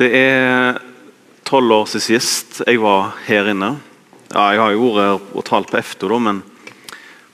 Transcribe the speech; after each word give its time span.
Det 0.00 0.08
er 0.16 0.78
tolv 1.44 1.74
år 1.74 1.88
siden 1.90 2.00
sist 2.06 2.62
jeg 2.64 2.78
var 2.80 3.10
her 3.26 3.50
inne. 3.52 3.74
Ja, 4.30 4.46
jeg 4.54 4.60
har 4.62 4.72
jo 4.72 4.92
vært 4.94 5.32
og 5.36 5.42
talt 5.44 5.68
på 5.68 5.76
EFTO, 5.76 6.08
da, 6.08 6.18
men 6.24 6.38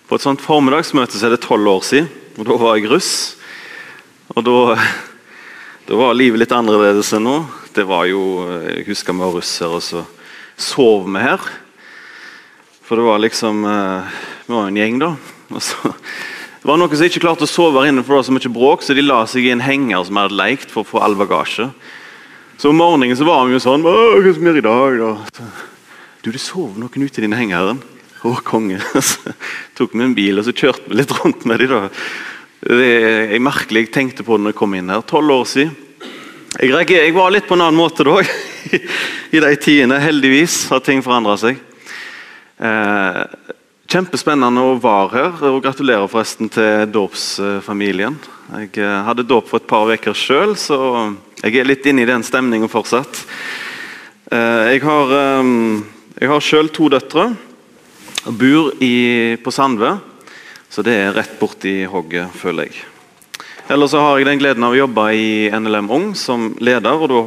på 0.09 0.17
et 0.17 0.25
sånt 0.25 0.43
formiddagsmøte 0.43 1.15
så 1.15 1.29
er 1.29 1.37
det 1.37 1.45
tolv 1.45 1.71
år 1.71 1.85
siden. 1.87 2.09
og 2.35 2.49
Da 2.49 2.57
var 2.59 2.75
jeg 2.75 2.89
russ. 2.91 3.13
Og 4.35 4.43
da, 4.49 4.75
da 5.87 5.99
var 6.01 6.19
livet 6.19 6.43
litt 6.43 6.55
annerledes 6.57 7.13
enn 7.15 7.23
nå. 7.29 7.37
Det 7.77 7.85
var 7.87 8.09
jo, 8.11 8.23
Jeg 8.65 8.89
husker 8.89 9.15
vi 9.15 9.23
var 9.23 9.37
russ 9.37 9.53
her, 9.63 9.77
og 9.77 9.85
så 9.87 10.03
sov 10.59 11.07
vi 11.07 11.23
her. 11.23 11.47
For 12.83 12.99
det 12.99 13.07
var 13.07 13.23
liksom 13.23 13.63
eh, 13.63 14.17
Vi 14.49 14.57
var 14.57 14.73
en 14.73 14.81
gjeng, 14.81 14.99
da. 15.05 15.13
Og 15.55 15.63
så 15.63 15.93
det 15.93 16.67
var 16.67 16.83
noen 16.83 16.99
som 16.99 17.07
ikke 17.07 17.23
klarte 17.23 17.47
å 17.47 17.51
sove 17.51 17.79
her 17.79 17.93
inne, 17.93 18.03
for 18.03 18.17
det 18.17 18.25
var 18.25 18.27
så 18.27 18.35
mye 18.35 18.51
bråk, 18.51 18.83
så 18.83 18.95
de 18.99 19.07
la 19.07 19.21
seg 19.31 19.47
i 19.47 19.53
en 19.55 19.63
henger 19.63 20.03
som 20.09 20.19
hadde 20.19 20.35
lekt 20.35 20.75
for 20.75 20.83
å 20.83 20.91
få 20.91 20.99
all 21.07 21.15
bagasje. 21.15 21.69
Så 22.57 22.71
om 22.71 22.77
morgenen 22.77 23.17
så 23.17 23.25
var 23.29 23.45
vi 23.45 23.53
jo 23.53 23.61
sånn 23.61 23.83
Hva 23.85 23.93
skal 24.23 24.41
vi 24.41 24.49
gjøre 24.49 24.61
i 24.63 24.65
dag, 24.65 24.95
da? 25.03 25.49
Du, 26.25 26.31
det 26.33 26.41
sov 26.41 26.79
noen 26.81 27.03
ute 27.05 27.21
i 27.21 27.25
denne 27.27 27.37
hengeren. 27.37 27.83
Å, 28.25 28.33
konge. 28.43 28.81
Så 29.05 29.35
tok 29.77 29.93
vi 29.93 30.03
en 30.03 30.15
bil 30.17 30.41
og 30.41 30.47
så 30.49 30.55
kjørte 30.57 30.89
vi 30.89 30.97
litt 30.99 31.13
rundt 31.15 31.45
med 31.47 31.61
dem. 31.63 31.71
da. 31.71 31.91
Det 32.67 32.89
er 33.37 33.45
merkelig 33.45 33.85
jeg 33.85 33.93
tenkte 33.95 34.25
på 34.27 34.35
det 34.35 34.47
når 34.47 34.55
jeg 34.55 34.59
kom 34.59 34.75
inn 34.75 34.91
her. 34.91 35.05
Tolv 35.07 35.35
år 35.37 35.45
siden. 35.47 35.77
Jeg, 36.57 36.73
reager, 36.73 37.05
jeg 37.05 37.15
var 37.15 37.31
litt 37.35 37.47
på 37.47 37.55
en 37.55 37.67
annen 37.67 37.79
måte 37.79 38.07
da, 38.09 38.17
i 39.37 39.45
de 39.45 39.53
tidene. 39.61 40.01
Heldigvis 40.03 40.57
har 40.73 40.81
ting 40.83 41.05
forandra 41.05 41.37
seg. 41.39 41.61
Eh, 42.57 43.23
kjempespennende 43.93 44.65
å 44.65 44.75
være 44.81 45.13
her, 45.13 45.39
og 45.53 45.61
gratulerer 45.63 46.09
forresten 46.11 46.51
til 46.57 46.89
dåpsfamilien. 46.97 48.17
Jeg 48.65 48.73
eh, 48.81 48.99
hadde 49.07 49.29
dåp 49.29 49.53
for 49.53 49.61
et 49.61 49.71
par 49.71 49.93
uker 49.93 50.17
sjøl, 50.17 50.57
så 50.59 50.81
jeg 51.43 51.61
er 51.61 51.69
litt 51.69 51.87
inne 51.87 52.05
i 52.05 52.09
den 52.09 52.25
stemninga 52.25 52.69
fortsatt. 52.71 53.25
Eh, 54.33 54.73
jeg 54.73 54.83
har, 54.83 55.13
eh, 55.13 55.51
jeg 56.21 56.29
har 56.31 56.41
sjøl 56.41 56.71
to 56.73 56.89
døtre 56.89 57.29
og 58.27 58.35
bor 58.35 58.73
i, 58.83 59.37
på 59.37 59.53
Sandve, 59.53 59.99
så 60.69 60.83
det 60.83 60.95
er 60.97 61.15
rett 61.15 61.37
borti 61.39 61.85
hogget, 61.87 62.33
føler 62.35 62.67
jeg. 62.67 62.85
Ellers 63.69 63.91
så 63.91 64.01
har 64.03 64.19
jeg 64.19 64.27
den 64.27 64.41
gleden 64.41 64.65
av 64.65 64.75
å 64.75 64.79
jobbe 64.79 65.05
i 65.15 65.51
NLM 65.51 65.91
Ung 65.91 66.15
som 66.15 66.53
leder. 66.59 66.95
og 66.95 67.09
da, 67.11 67.23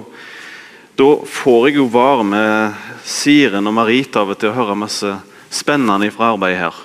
da 0.96 1.10
får 1.28 1.68
jeg 1.68 1.76
jo 1.80 1.88
være 1.92 2.23
med 2.23 2.76
Siren 3.04 3.68
og 3.68 3.73
Marit 3.76 4.16
av 4.16 4.32
og 4.32 4.40
til 4.40 4.52
å 4.52 4.56
høre 4.56 4.76
masse 4.76 5.18
spennende 5.52 6.12
fra 6.12 6.34
arbeidet 6.34 6.62
her. 6.64 6.76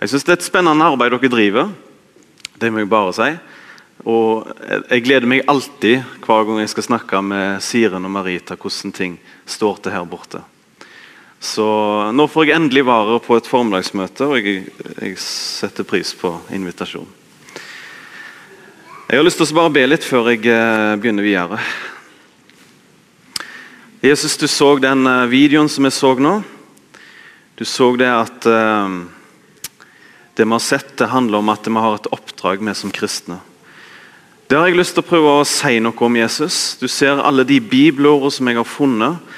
Jeg 0.00 0.12
syns 0.12 0.24
det 0.24 0.32
er 0.32 0.38
et 0.40 0.48
spennende 0.48 0.86
arbeid 0.86 1.12
dere 1.12 1.32
driver. 1.32 1.72
Det 2.60 2.70
må 2.72 2.80
jeg 2.80 2.88
bare 2.88 3.12
si. 3.16 3.30
Og 4.08 4.48
jeg 4.88 5.04
gleder 5.04 5.28
meg 5.28 5.44
alltid 5.50 6.06
hver 6.24 6.46
gang 6.48 6.62
jeg 6.62 6.72
skal 6.72 6.86
snakke 6.86 7.20
med 7.24 7.60
Siren 7.64 8.06
og 8.08 8.14
Marita 8.14 8.56
hvordan 8.56 8.94
ting 8.96 9.18
står 9.44 9.82
til 9.84 9.92
her 9.96 10.08
borte. 10.08 10.40
Så 11.40 11.64
nå 12.12 12.26
får 12.28 12.46
jeg 12.46 12.56
endelig 12.56 12.84
vare 12.84 13.16
på 13.24 13.36
et 13.36 13.48
formiddagsmøte, 13.48 14.28
og 14.28 14.44
jeg, 14.44 14.66
jeg 15.00 15.16
setter 15.20 15.88
pris 15.88 16.12
på 16.16 16.34
invitasjonen. 16.52 17.16
Jeg 19.10 19.18
har 19.18 19.24
lyst 19.26 19.40
til 19.40 19.48
å 19.48 19.56
bare 19.56 19.72
be 19.74 19.82
litt 19.88 20.04
før 20.06 20.28
jeg 20.30 20.44
eh, 20.46 20.92
begynner 21.00 21.24
videre. 21.26 21.56
Jesus, 24.04 24.36
du 24.38 24.46
så 24.46 24.76
den 24.78 25.02
eh, 25.02 25.24
videoen 25.32 25.68
som 25.68 25.88
jeg 25.88 25.96
så 25.96 26.12
nå. 26.14 26.36
Du 27.58 27.64
så 27.66 27.90
det 27.98 28.06
at 28.08 28.46
uh, 28.48 29.02
det 30.32 30.46
vi 30.46 30.54
har 30.54 30.62
sett, 30.64 30.94
det 30.96 31.10
handler 31.12 31.42
om 31.42 31.50
at 31.52 31.66
vi 31.66 31.76
har 31.76 31.98
et 31.98 32.06
oppdrag, 32.14 32.62
vi 32.64 32.72
som 32.78 32.94
kristne. 32.94 33.36
Det 34.50 34.58
har 34.58 34.66
jeg 34.66 34.80
lyst 34.80 34.96
til 34.96 35.04
å 35.04 35.06
prøve 35.06 35.32
å 35.38 35.42
si 35.46 35.76
noe 35.78 36.02
om 36.02 36.16
Jesus. 36.18 36.54
Du 36.80 36.88
ser 36.90 37.20
alle 37.22 37.44
de 37.46 37.60
bibelordene 37.62 38.34
som 38.34 38.48
jeg 38.50 38.56
har 38.58 38.66
funnet. 38.66 39.28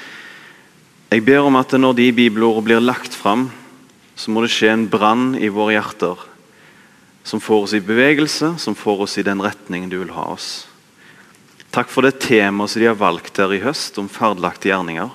Jeg 1.13 1.21
ber 1.27 1.45
om 1.45 1.59
at 1.59 1.75
når 1.77 1.99
de 1.99 2.07
bibelordene 2.17 2.65
blir 2.65 2.81
lagt 2.81 3.13
fram, 3.13 3.43
så 4.17 4.33
må 4.33 4.41
det 4.41 4.49
skje 4.49 4.71
en 4.71 4.87
brann 4.89 5.35
i 5.37 5.51
våre 5.53 5.75
hjerter 5.75 6.23
som 7.29 7.43
får 7.45 7.67
oss 7.67 7.75
i 7.77 7.83
bevegelse, 7.85 8.55
som 8.57 8.73
får 8.73 9.05
oss 9.05 9.19
i 9.21 9.27
den 9.27 9.45
retningen 9.45 9.93
du 9.93 9.99
vil 9.99 10.15
ha 10.17 10.25
oss. 10.33 10.65
Takk 11.69 11.93
for 11.93 12.09
det 12.09 12.15
temaet 12.25 12.73
som 12.73 12.81
de 12.81 12.89
har 12.89 12.97
valgt 12.97 13.37
her 13.37 13.53
i 13.53 13.61
høst, 13.61 14.01
om 14.01 14.09
ferdelagte 14.09 14.73
gjerninger. 14.73 15.13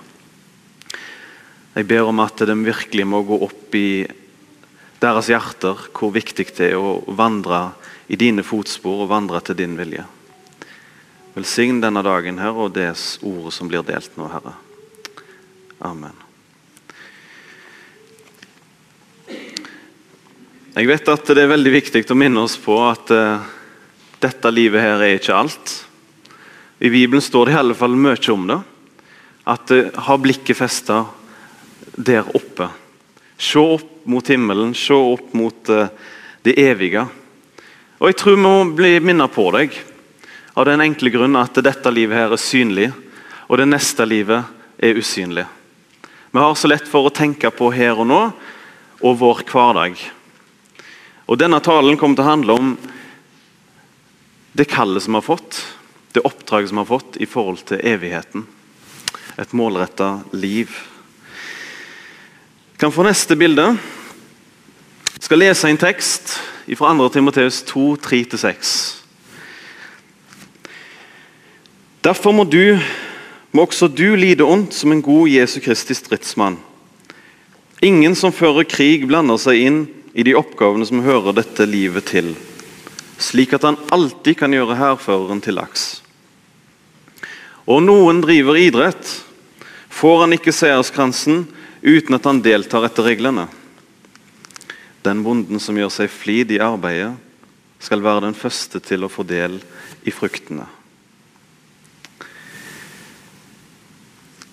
Jeg 1.75 1.91
ber 1.91 2.07
om 2.07 2.23
at 2.23 2.47
de 2.47 2.61
virkelig 2.71 3.03
må 3.03 3.27
gå 3.27 3.43
opp 3.51 3.75
i 3.75 4.07
deres 5.03 5.35
hjerter 5.35 5.89
hvor 5.91 6.15
viktig 6.15 6.53
det 6.55 6.71
er 6.71 6.79
å 6.79 7.01
vandre 7.11 7.73
i 8.09 8.17
dine 8.17 8.45
fotspor 8.45 9.05
og 9.05 9.13
vandre 9.13 9.41
til 9.45 9.59
din 9.59 9.77
vilje. 9.79 10.05
Velsign 11.37 11.83
denne 11.83 12.03
dagen 12.03 12.41
her 12.41 12.57
og 12.57 12.73
det 12.75 12.89
ordet 13.23 13.53
som 13.55 13.69
blir 13.71 13.85
delt 13.87 14.17
nå, 14.19 14.31
Herre. 14.33 14.57
Amen. 15.85 16.17
Jeg 20.79 20.87
vet 20.87 21.11
at 21.11 21.31
det 21.35 21.43
er 21.43 21.51
veldig 21.51 21.75
viktig 21.75 22.05
å 22.11 22.17
minne 22.19 22.43
oss 22.47 22.57
på 22.61 22.75
at 22.87 23.11
uh, 23.11 23.45
dette 24.23 24.51
livet 24.55 24.83
her 24.83 25.01
er 25.03 25.17
ikke 25.19 25.37
alt. 25.37 25.73
I 26.79 26.91
Bibelen 26.91 27.23
står 27.23 27.49
det 27.49 27.55
i 27.57 27.59
alle 27.61 27.75
fall 27.75 27.97
mye 27.99 28.19
om 28.31 28.45
det. 28.47 28.59
At 29.51 29.73
uh, 29.75 29.89
ha 30.07 30.19
blikket 30.23 30.59
festa 30.59 31.01
der 31.99 32.31
oppe. 32.31 32.71
Se 33.39 33.59
opp 33.59 34.07
mot 34.07 34.31
himmelen, 34.31 34.71
se 34.75 34.95
opp 34.95 35.35
mot 35.39 35.73
uh, 35.75 35.91
det 36.47 36.55
evige. 36.63 37.09
Og 37.99 38.13
Jeg 38.13 38.17
tror 38.21 38.37
vi 38.37 38.43
må 38.45 38.59
bli 38.79 38.91
minnet 39.03 39.33
på 39.35 39.49
deg 39.51 39.73
av 40.55 40.67
den 40.69 40.85
enkle 40.85 41.11
grunn 41.11 41.35
at 41.39 41.57
dette 41.67 41.91
livet 41.91 42.15
her 42.15 42.35
er 42.35 42.39
synlig, 42.39 42.93
og 43.51 43.59
det 43.59 43.65
neste 43.67 44.05
livet 44.07 44.45
er 44.79 44.99
usynlig. 44.99 45.43
Vi 46.31 46.39
har 46.39 46.55
så 46.55 46.71
lett 46.71 46.87
for 46.87 47.09
å 47.09 47.11
tenke 47.15 47.51
på 47.51 47.73
her 47.75 47.99
og 47.99 48.07
nå 48.07 48.21
og 49.03 49.17
vår 49.19 49.43
hverdag. 49.51 49.99
Og 51.27 51.41
Denne 51.41 51.59
talen 51.59 51.99
kommer 51.99 52.21
til 52.21 52.23
å 52.23 52.29
handle 52.29 52.55
om 52.55 52.69
det 54.55 54.69
kallet 54.71 55.03
som 55.03 55.17
vi 55.17 55.19
har 55.19 55.27
fått, 55.27 55.59
det 56.15 56.23
oppdraget 56.23 56.71
som 56.71 56.79
vi 56.79 56.85
har 56.85 56.93
fått 56.93 57.19
i 57.19 57.27
forhold 57.27 57.65
til 57.67 57.83
evigheten. 57.83 58.45
Et 59.35 59.57
målretta 59.59 60.21
liv. 60.39 60.71
Kan 62.79 62.95
få 62.95 63.03
neste 63.07 63.35
bilde. 63.35 63.73
Skal 65.19 65.43
lese 65.43 65.67
en 65.67 65.83
tekst 65.83 66.37
fra 66.77 66.93
2. 66.93 67.09
Timoteus 67.15 67.63
2, 67.63 67.97
3-6. 67.97 68.73
Derfor 72.05 72.33
må, 72.33 72.45
du, 72.45 72.79
må 73.53 73.65
også 73.65 73.89
du 73.89 74.15
lide 74.17 74.45
ondt 74.45 74.77
som 74.77 74.93
en 74.93 75.03
god 75.03 75.29
Jesu 75.29 75.59
Kristi 75.65 75.97
stridsmann. 75.97 76.59
Ingen 77.85 78.15
som 78.19 78.35
fører 78.35 78.67
krig, 78.69 79.07
blander 79.07 79.39
seg 79.39 79.61
inn 79.63 79.81
i 80.19 80.25
de 80.27 80.35
oppgavene 80.39 80.87
som 80.89 81.05
hører 81.05 81.37
dette 81.37 81.67
livet 81.69 82.09
til, 82.11 82.33
slik 83.23 83.53
at 83.55 83.67
han 83.67 83.79
alltid 83.95 84.39
kan 84.41 84.55
gjøre 84.55 84.79
hærføreren 84.79 85.43
til 85.45 85.59
laks. 85.61 85.87
Og 87.69 87.83
noen 87.85 88.23
driver 88.25 88.57
idrett, 88.59 89.05
får 89.93 90.25
han 90.25 90.35
ikke 90.37 90.55
seierskransen 90.55 91.45
uten 91.83 92.17
at 92.17 92.27
han 92.27 92.41
deltar 92.43 92.87
etter 92.89 93.07
reglene. 93.11 93.47
Den 95.09 95.23
bonden 95.25 95.61
som 95.63 95.79
gjør 95.79 95.89
seg 95.93 96.11
flid 96.13 96.51
i 96.53 96.61
arbeidet, 96.61 97.15
skal 97.81 98.03
være 98.05 98.27
den 98.27 98.35
første 98.37 98.81
til 98.85 99.07
å 99.07 99.09
få 99.09 99.25
del 99.25 99.55
i 100.05 100.13
fruktene. 100.13 100.67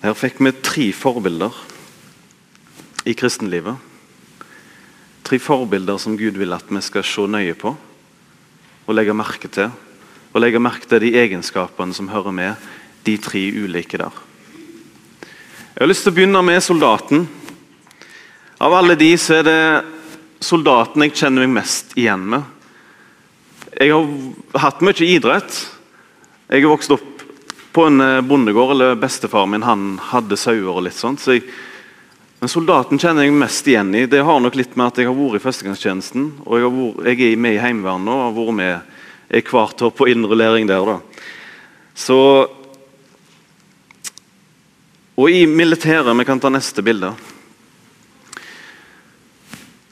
Her 0.00 0.14
fikk 0.16 0.38
vi 0.40 0.52
tre 0.64 0.86
forbilder 0.94 1.56
i 3.10 3.14
kristenlivet. 3.18 3.74
Tre 5.26 5.38
forbilder 5.42 5.98
som 6.00 6.14
Gud 6.16 6.38
vil 6.38 6.54
at 6.54 6.70
vi 6.70 6.80
skal 6.86 7.04
se 7.04 7.26
nøye 7.26 7.56
på 7.58 7.74
og 8.86 8.94
legge 8.94 9.16
merke 9.18 9.50
til. 9.50 9.74
Og 10.30 10.40
legge 10.40 10.62
merke 10.62 10.86
til 10.88 11.02
de 11.02 11.10
egenskapene 11.18 11.96
som 11.96 12.08
hører 12.12 12.32
med 12.32 12.68
de 13.04 13.16
tre 13.18 13.42
ulike 13.50 13.98
der. 13.98 14.22
Jeg 15.74 15.82
har 15.82 15.90
lyst 15.90 16.06
til 16.06 16.14
å 16.14 16.16
begynne 16.16 16.44
med 16.46 16.62
soldaten. 16.64 17.26
Av 18.62 18.72
alle 18.72 18.96
de 18.96 19.10
så 19.20 19.42
er 19.42 19.44
det 19.44 19.95
soldaten 20.40 21.06
jeg 21.06 21.14
kjenner 21.16 21.46
meg 21.46 21.62
mest 21.62 21.94
igjen 21.98 22.26
med. 22.34 22.42
Jeg 23.76 23.92
har 23.92 24.60
hatt 24.62 24.82
mye 24.84 25.06
idrett. 25.06 25.62
Jeg 26.48 26.64
har 26.64 26.72
vokst 26.72 26.94
opp 26.96 27.24
på 27.76 27.86
en 27.88 28.00
eh, 28.00 28.20
bondegård. 28.24 28.76
eller 28.76 29.00
Bestefaren 29.00 29.52
min 29.52 29.66
han 29.66 29.96
hadde 30.12 30.38
sauer 30.40 30.76
og 30.78 30.84
litt 30.86 30.96
sånt. 30.98 31.20
så 31.20 31.36
jeg 31.36 31.46
men 32.38 32.52
soldaten 32.52 33.00
kjenner 33.00 33.24
jeg 33.24 33.32
mest 33.32 33.68
igjen 33.68 33.94
i. 33.96 34.04
Det 34.10 34.20
har 34.24 34.40
nok 34.42 34.56
litt 34.58 34.74
med 34.76 34.90
at 34.90 34.98
jeg 35.00 35.08
har 35.08 35.16
vært 35.16 35.38
i 35.38 35.44
førstegangstjenesten. 35.44 36.26
Og 36.44 36.60
jeg, 36.60 36.72
vært, 36.74 37.06
jeg 37.08 37.32
er 37.32 37.40
med 37.40 37.56
i 37.56 37.62
Heimevernet 37.62 38.12
og 38.12 38.24
har 38.26 38.34
vært 38.36 38.56
med 38.58 39.36
i 39.36 39.42
hvert 39.48 39.84
år 39.86 39.94
på 39.96 40.08
innrullering 40.12 40.68
der. 40.68 40.84
da. 40.84 40.98
Så 41.96 42.18
Og 45.16 45.30
i 45.32 45.46
militæret 45.46 46.16
Vi 46.18 46.24
kan 46.28 46.40
ta 46.40 46.50
neste 46.52 46.82
bilde. 46.84 47.14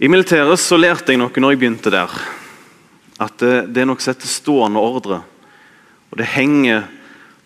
I 0.02 0.08
militæret 0.10 0.58
så 0.58 0.74
lærte 0.74 1.12
jeg 1.12 1.20
noe 1.20 1.30
når 1.30 1.52
jeg 1.54 1.60
begynte 1.60 1.90
der. 1.94 2.10
At 3.22 3.36
det, 3.38 3.52
det 3.70 3.84
er 3.84 3.86
noe 3.86 4.02
som 4.02 4.10
heter 4.10 4.26
stående 4.30 4.80
ordre. 4.82 5.20
Og 6.10 6.18
det 6.18 6.32
henger 6.32 6.88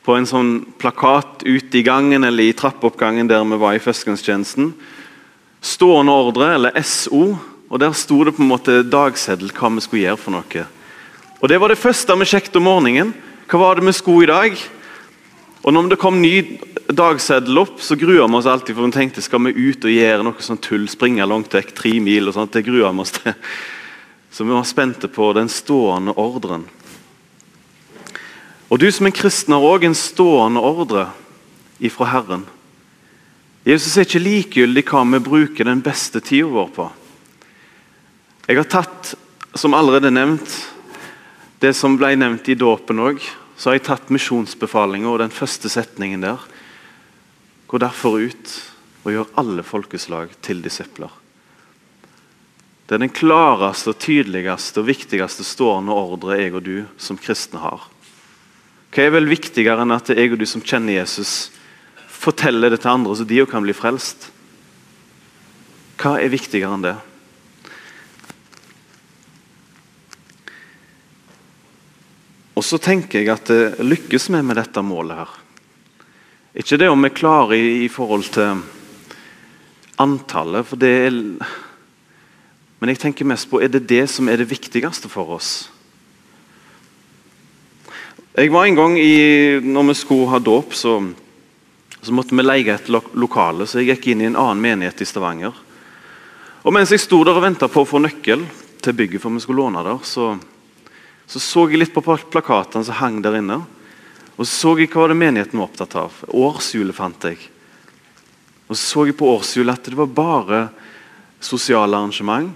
på 0.07 0.17
en 0.17 0.29
sånn 0.29 0.53
plakat 0.81 1.45
ute 1.45 1.77
i 1.77 1.85
gangen 1.85 2.25
eller 2.25 2.49
i 2.49 2.55
trappeoppgangen 2.57 3.29
der 3.29 3.45
vi 3.45 3.59
var 3.61 3.77
i 3.77 3.83
førstegangstjenesten. 3.85 4.71
Stående 5.61 6.15
ordre, 6.15 6.55
eller 6.55 6.81
SO, 6.81 7.35
og 7.69 7.83
der 7.83 7.93
sto 7.93 8.23
det 8.25 8.33
på 8.39 8.45
en 8.45 8.53
måte 8.55 8.81
dagseddel 8.87 9.53
hva 9.53 9.69
vi 9.75 9.85
skulle 9.85 10.07
gjøre 10.07 10.23
for 10.23 10.39
noe. 10.39 10.65
Og 11.43 11.53
Det 11.53 11.61
var 11.61 11.69
det 11.69 11.83
første 11.83 12.17
vi 12.17 12.31
sjekket 12.33 12.57
om 12.57 12.65
morgenen. 12.65 13.13
Hva 13.51 13.61
var 13.61 13.77
det 13.77 13.85
vi 13.85 13.93
skulle 13.93 14.25
i 14.25 14.33
dag? 14.33 14.57
Og 15.69 15.75
når 15.77 15.91
det 15.93 15.99
kom 16.01 16.17
ny 16.23 16.39
dagseddel 16.97 17.61
opp, 17.61 17.83
så 17.85 17.93
grua 18.01 18.25
vi 18.25 18.37
oss 18.39 18.47
alltid. 18.49 18.73
For 18.73 18.89
vi 18.89 18.95
tenkte 18.95 19.21
skal 19.21 19.43
vi 19.45 19.67
ut 19.69 19.83
og 19.85 19.93
gjøre 19.93 20.25
noe 20.25 20.41
sånn 20.41 20.61
tull, 20.65 20.87
springe 20.89 21.27
langt 21.29 21.53
tre 21.53 21.91
mil 22.01 22.31
og 22.31 22.37
sånt. 22.39 22.55
Det 22.57 22.63
grua 22.65 22.89
vi 22.89 23.03
oss 23.05 23.13
til. 23.19 23.35
Så 24.33 24.47
vi 24.49 24.55
var 24.55 24.65
spente 24.65 25.09
på 25.13 25.27
den 25.37 25.49
stående 25.53 26.15
ordren. 26.17 26.65
Og 28.69 28.81
Du 28.81 28.87
som 28.93 29.09
en 29.09 29.13
kristen 29.13 29.53
har 29.53 29.65
òg 29.65 29.85
en 29.85 29.97
stående 29.97 30.61
ordre 30.65 31.07
ifra 31.85 32.09
Herren. 32.15 32.47
Jesus 33.69 33.97
er 33.97 34.09
ikke 34.09 34.23
likegyldig 34.25 34.85
hva 34.89 35.03
vi 35.13 35.21
bruker 35.21 35.69
den 35.69 35.85
beste 35.85 36.21
tida 36.25 36.49
vår 36.49 36.71
på. 36.77 36.89
Jeg 38.49 38.57
har 38.57 38.69
tatt, 38.73 39.13
som 39.53 39.77
allerede 39.77 40.13
nevnt, 40.13 40.49
det 41.61 41.75
som 41.77 42.01
ble 42.01 42.15
nevnt 42.17 42.49
i 42.49 42.57
dåpen 42.57 43.05
òg. 43.05 43.21
Så 43.59 43.69
har 43.69 43.79
jeg 43.79 43.89
tatt 43.89 44.11
misjonsbefalinga 44.15 45.11
og 45.11 45.19
den 45.19 45.35
første 45.35 45.71
setningen 45.73 46.23
der. 46.23 46.43
Gå 47.67 47.81
derfor 47.83 48.21
ut 48.23 48.53
og 49.03 49.11
gjør 49.11 49.33
alle 49.43 49.65
folkeslag 49.67 50.31
til 50.47 50.63
disipler. 50.63 51.11
Det 52.87 52.97
er 52.97 53.03
den 53.03 53.13
klareste, 53.13 53.93
tydeligste 54.01 54.81
og 54.81 54.89
viktigste 54.89 55.45
stående 55.45 55.93
ordre 55.93 56.39
jeg 56.39 56.55
og 56.55 56.63
du 56.65 56.77
som 57.03 57.19
kristne 57.21 57.61
har. 57.61 57.83
Hva 58.95 59.05
er 59.05 59.13
vel 59.13 59.29
viktigere 59.29 59.85
enn 59.85 59.93
at 59.93 60.09
jeg 60.15 60.33
og 60.33 60.39
du 60.41 60.47
som 60.49 60.63
kjenner 60.65 60.97
Jesus, 61.01 61.51
forteller 62.09 62.73
det 62.73 62.81
til 62.85 62.95
andre, 62.95 63.19
så 63.19 63.27
de 63.29 63.43
òg 63.43 63.51
kan 63.51 63.67
bli 63.67 63.75
frelst? 63.77 64.31
Hva 65.99 66.15
er 66.23 66.33
viktigere 66.33 66.79
enn 66.79 66.87
det? 66.87 66.95
Og 72.59 72.65
så 72.67 72.81
tenker 72.83 73.23
jeg 73.23 73.31
at 73.31 73.47
det 73.47 73.85
lykkes 73.87 74.27
vi 74.33 74.41
med 74.43 74.59
dette 74.59 74.83
målet 74.83 75.21
her. 75.21 75.35
Ikke 76.59 76.79
det 76.81 76.89
om 76.91 77.05
vi 77.07 77.15
klarer 77.15 77.55
i, 77.55 77.67
i 77.85 77.91
forhold 77.93 78.25
til 78.35 78.65
antallet, 80.03 80.67
for 80.67 80.81
det 80.81 80.91
er 81.07 81.19
Men 82.79 82.93
jeg 82.93 82.99
tenker 83.03 83.27
mest 83.27 83.49
på 83.51 83.59
er 83.59 83.71
det 83.71 83.89
det 83.91 84.05
som 84.11 84.29
er 84.29 84.39
det 84.39 84.51
viktigste 84.51 85.11
for 85.11 85.35
oss. 85.35 85.71
Jeg 88.39 88.53
var 88.55 88.69
en 88.69 88.77
gang 88.79 88.95
i, 88.99 89.59
når 89.59 89.89
vi 89.89 89.95
skulle 89.99 90.29
ha 90.31 90.39
dåp, 90.39 90.75
så, 90.79 90.93
så, 92.01 92.13
måtte 92.15 92.39
vi 92.39 92.45
leie 92.47 92.75
et 92.75 92.87
lo 92.87 93.01
lokale. 93.19 93.67
Så 93.67 93.83
jeg 93.83 93.97
gikk 93.97 94.07
inn 94.13 94.23
i 94.23 94.29
en 94.31 94.39
annen 94.39 94.63
menighet 94.63 95.03
i 95.03 95.09
Stavanger. 95.11 95.59
Og 96.63 96.73
Mens 96.75 96.95
jeg 96.95 97.03
sto 97.03 97.25
der 97.27 97.35
og 97.35 97.43
venta 97.43 97.67
på 97.67 97.83
å 97.83 97.89
få 97.89 97.99
nøkkel 97.99 98.47
til 98.79 98.95
bygget, 98.95 99.23
for 99.23 99.35
vi 99.35 99.43
skulle 99.43 99.67
låne 99.67 99.83
der, 99.83 99.99
så 100.07 100.37
så 101.29 101.41
så 101.41 101.67
jeg 101.69 101.83
litt 101.83 101.93
på 101.93 102.01
plakatene 102.03 102.87
som 102.89 102.97
hang 102.97 103.21
der 103.25 103.37
inne. 103.37 103.61
Og 104.39 104.47
så 104.47 104.53
så 104.55 104.79
jeg 104.79 104.89
hva 104.95 105.09
det 105.11 105.19
menigheten 105.19 105.61
var 105.61 105.69
opptatt 105.69 105.97
av. 106.01 106.15
Årshjulet 106.33 106.97
fant 106.97 107.27
jeg. 107.29 107.43
Og 108.69 108.77
så 108.77 108.81
så 108.81 109.05
jeg 109.09 109.17
på 109.19 109.29
årshjulet 109.35 109.77
at 109.77 109.91
det 109.91 109.99
var 109.99 110.09
bare 110.09 110.61
sosiale 111.45 111.99
arrangement. 111.99 112.49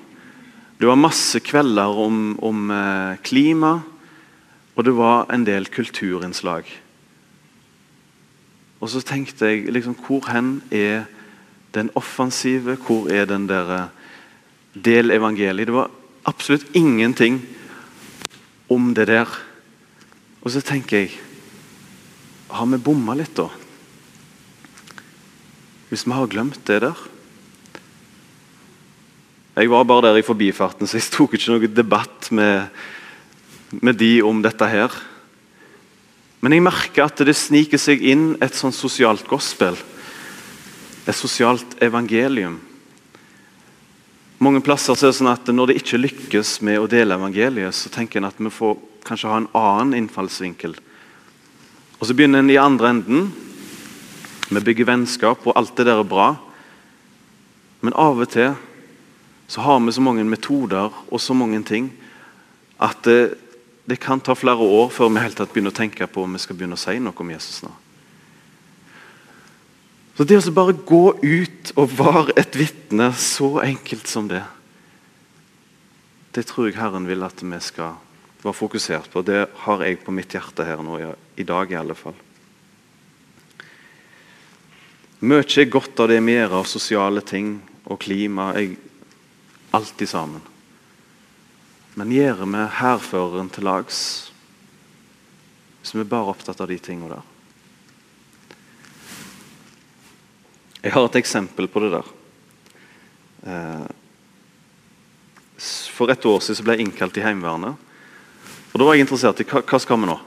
Det 0.80 0.88
var 0.88 0.98
masse 0.98 1.38
kvelder 1.44 2.00
om, 2.04 2.22
om 2.42 2.70
eh, 2.72 3.18
klima, 3.22 3.76
og 4.72 4.86
det 4.88 4.94
var 4.96 5.28
en 5.30 5.44
del 5.46 5.68
kulturinnslag. 5.70 6.66
Og 8.82 8.90
så 8.90 9.02
tenkte 9.06 9.52
jeg 9.52 9.68
liksom, 9.70 9.94
hvor 10.06 10.26
hen 10.32 10.56
er 10.74 11.04
den 11.76 11.92
offensive? 11.94 12.78
Hvor 12.82 13.12
er 13.12 13.28
den 13.30 13.46
der 13.50 13.74
eh, 13.76 13.90
del 14.74 15.12
evangeliet? 15.14 15.68
Det 15.68 15.76
var 15.76 15.92
absolutt 16.26 16.66
ingenting 16.74 17.42
om 18.72 18.92
det 18.96 19.08
der. 19.10 19.30
Og 20.42 20.50
så 20.50 20.62
tenker 20.64 21.04
jeg 21.04 21.12
Har 22.52 22.66
vi 22.68 22.76
bomma 22.76 23.14
litt, 23.16 23.32
da? 23.38 23.46
Hvis 25.88 26.04
vi 26.04 26.12
har 26.12 26.28
glemt 26.28 26.60
det 26.68 26.82
der? 26.84 26.98
Jeg 29.56 29.68
var 29.68 29.84
bare 29.84 30.08
der 30.08 30.18
i 30.20 30.24
forbifarten, 30.24 30.88
så 30.88 30.96
jeg 30.96 31.10
tok 31.12 31.36
ikke 31.36 31.52
noe 31.52 31.68
debatt 31.68 32.28
med, 32.32 32.68
med 33.80 33.98
de 34.00 34.22
om 34.24 34.40
dette 34.44 34.68
her. 34.68 34.92
Men 36.40 36.56
jeg 36.56 36.64
merker 36.64 37.04
at 37.06 37.20
det 37.24 37.36
sniker 37.36 37.80
seg 37.80 38.00
inn 38.04 38.34
et 38.42 38.56
sånn 38.56 38.72
sosialt 38.72 39.28
gospel. 39.28 39.76
Et 41.04 41.16
sosialt 41.16 41.76
evangelium. 41.84 42.56
Mange 44.42 44.62
plasser 44.64 44.96
så 44.98 45.06
er 45.06 45.12
det 45.12 45.18
sånn 45.20 45.30
at 45.30 45.50
Når 45.54 45.70
det 45.70 45.78
ikke 45.78 46.00
lykkes 46.00 46.56
med 46.66 46.80
å 46.82 46.88
dele 46.90 47.14
evangeliet, 47.14 47.74
så 47.76 47.92
tenker 47.92 48.18
en 48.18 48.26
at 48.26 48.40
vi 48.40 48.50
får 48.50 48.74
kanskje 49.06 49.30
ha 49.30 49.38
en 49.38 49.50
annen 49.54 49.94
innfallsvinkel. 50.00 50.74
Og 52.00 52.06
Så 52.06 52.16
begynner 52.18 52.42
en 52.42 52.50
i 52.50 52.58
andre 52.58 52.90
enden. 52.90 53.28
Vi 54.50 54.60
bygger 54.60 54.88
vennskap, 54.90 55.46
og 55.46 55.54
alt 55.56 55.76
det 55.76 55.86
der 55.86 56.00
er 56.02 56.08
bra. 56.08 56.34
Men 57.82 57.94
av 57.94 58.18
og 58.18 58.28
til 58.34 58.56
så 59.46 59.60
har 59.60 59.78
vi 59.80 59.92
så 59.92 60.02
mange 60.02 60.24
metoder 60.24 60.90
og 61.10 61.20
så 61.20 61.34
mange 61.34 61.62
ting 61.62 61.90
at 62.80 63.02
det, 63.04 63.34
det 63.86 64.00
kan 64.00 64.20
ta 64.20 64.34
flere 64.34 64.64
år 64.64 64.88
før 64.90 65.10
vi 65.12 65.22
helt 65.22 65.36
tatt 65.36 65.52
begynner 65.52 65.74
å 65.74 65.76
tenke 65.76 66.06
på 66.06 66.24
om 66.24 66.34
vi 66.34 66.40
skal 66.42 66.56
begynne 66.56 66.78
å 66.78 66.80
si 66.80 66.94
noe 67.02 67.14
om 67.14 67.32
Jesus 67.34 67.62
nå. 67.66 67.70
Så 70.12 70.26
det 70.28 70.38
å 70.42 70.52
bare 70.54 70.74
gå 70.76 71.04
ut 71.22 71.72
og 71.80 71.94
være 71.96 72.34
et 72.40 72.56
vitne, 72.58 73.12
så 73.16 73.56
enkelt 73.64 74.10
som 74.10 74.28
det 74.28 74.42
Det 76.32 76.46
tror 76.48 76.68
jeg 76.68 76.78
Herren 76.78 77.04
vil 77.04 77.24
at 77.24 77.42
vi 77.44 77.58
skal 77.60 77.98
være 78.42 78.56
fokusert 78.56 79.10
på. 79.12 79.20
Det 79.20 79.48
har 79.64 79.82
jeg 79.84 79.98
på 80.00 80.12
mitt 80.16 80.32
hjerte 80.32 80.64
her 80.64 80.80
nå, 80.80 80.96
i 81.36 81.44
dag 81.44 81.72
i 81.72 81.76
alle 81.76 81.94
fall. 81.94 82.16
Mye 85.20 85.44
er 85.44 85.68
godt 85.68 86.00
av 86.00 86.08
det 86.08 86.22
vi 86.24 86.32
gjør 86.32 86.56
av 86.62 86.64
sosiale 86.66 87.20
ting 87.20 87.52
og 87.84 88.00
klima. 88.00 88.54
Jeg, 88.56 88.78
alltid 89.76 90.08
sammen. 90.08 90.40
Men 91.94 92.12
gjør 92.16 92.46
vi 92.46 92.64
hærføreren 92.80 93.52
til 93.52 93.68
lags 93.68 94.00
hvis 95.82 95.96
vi 95.96 96.00
er 96.00 96.08
bare 96.08 96.30
opptatt 96.30 96.60
av 96.62 96.70
de 96.70 96.78
tingene 96.78 97.10
der? 97.10 97.31
Jeg 100.82 100.92
har 100.96 101.06
et 101.06 101.18
eksempel 101.20 101.68
på 101.70 101.80
det 101.84 101.92
der. 101.94 102.08
Eh, 103.46 103.86
for 105.94 106.10
et 106.10 106.26
år 106.26 106.40
siden 106.42 106.66
ble 106.66 106.76
jeg 106.76 106.86
innkalt 106.88 107.18
i 107.20 107.22
Heimevernet. 107.22 107.78
Og 108.72 108.80
Da 108.80 108.84
var 108.84 108.96
jeg 108.96 109.04
interessert 109.04 109.40
i 109.40 109.46
hva, 109.46 109.78
skal 109.78 110.00
vi 110.00 110.08
nå. 110.08 110.18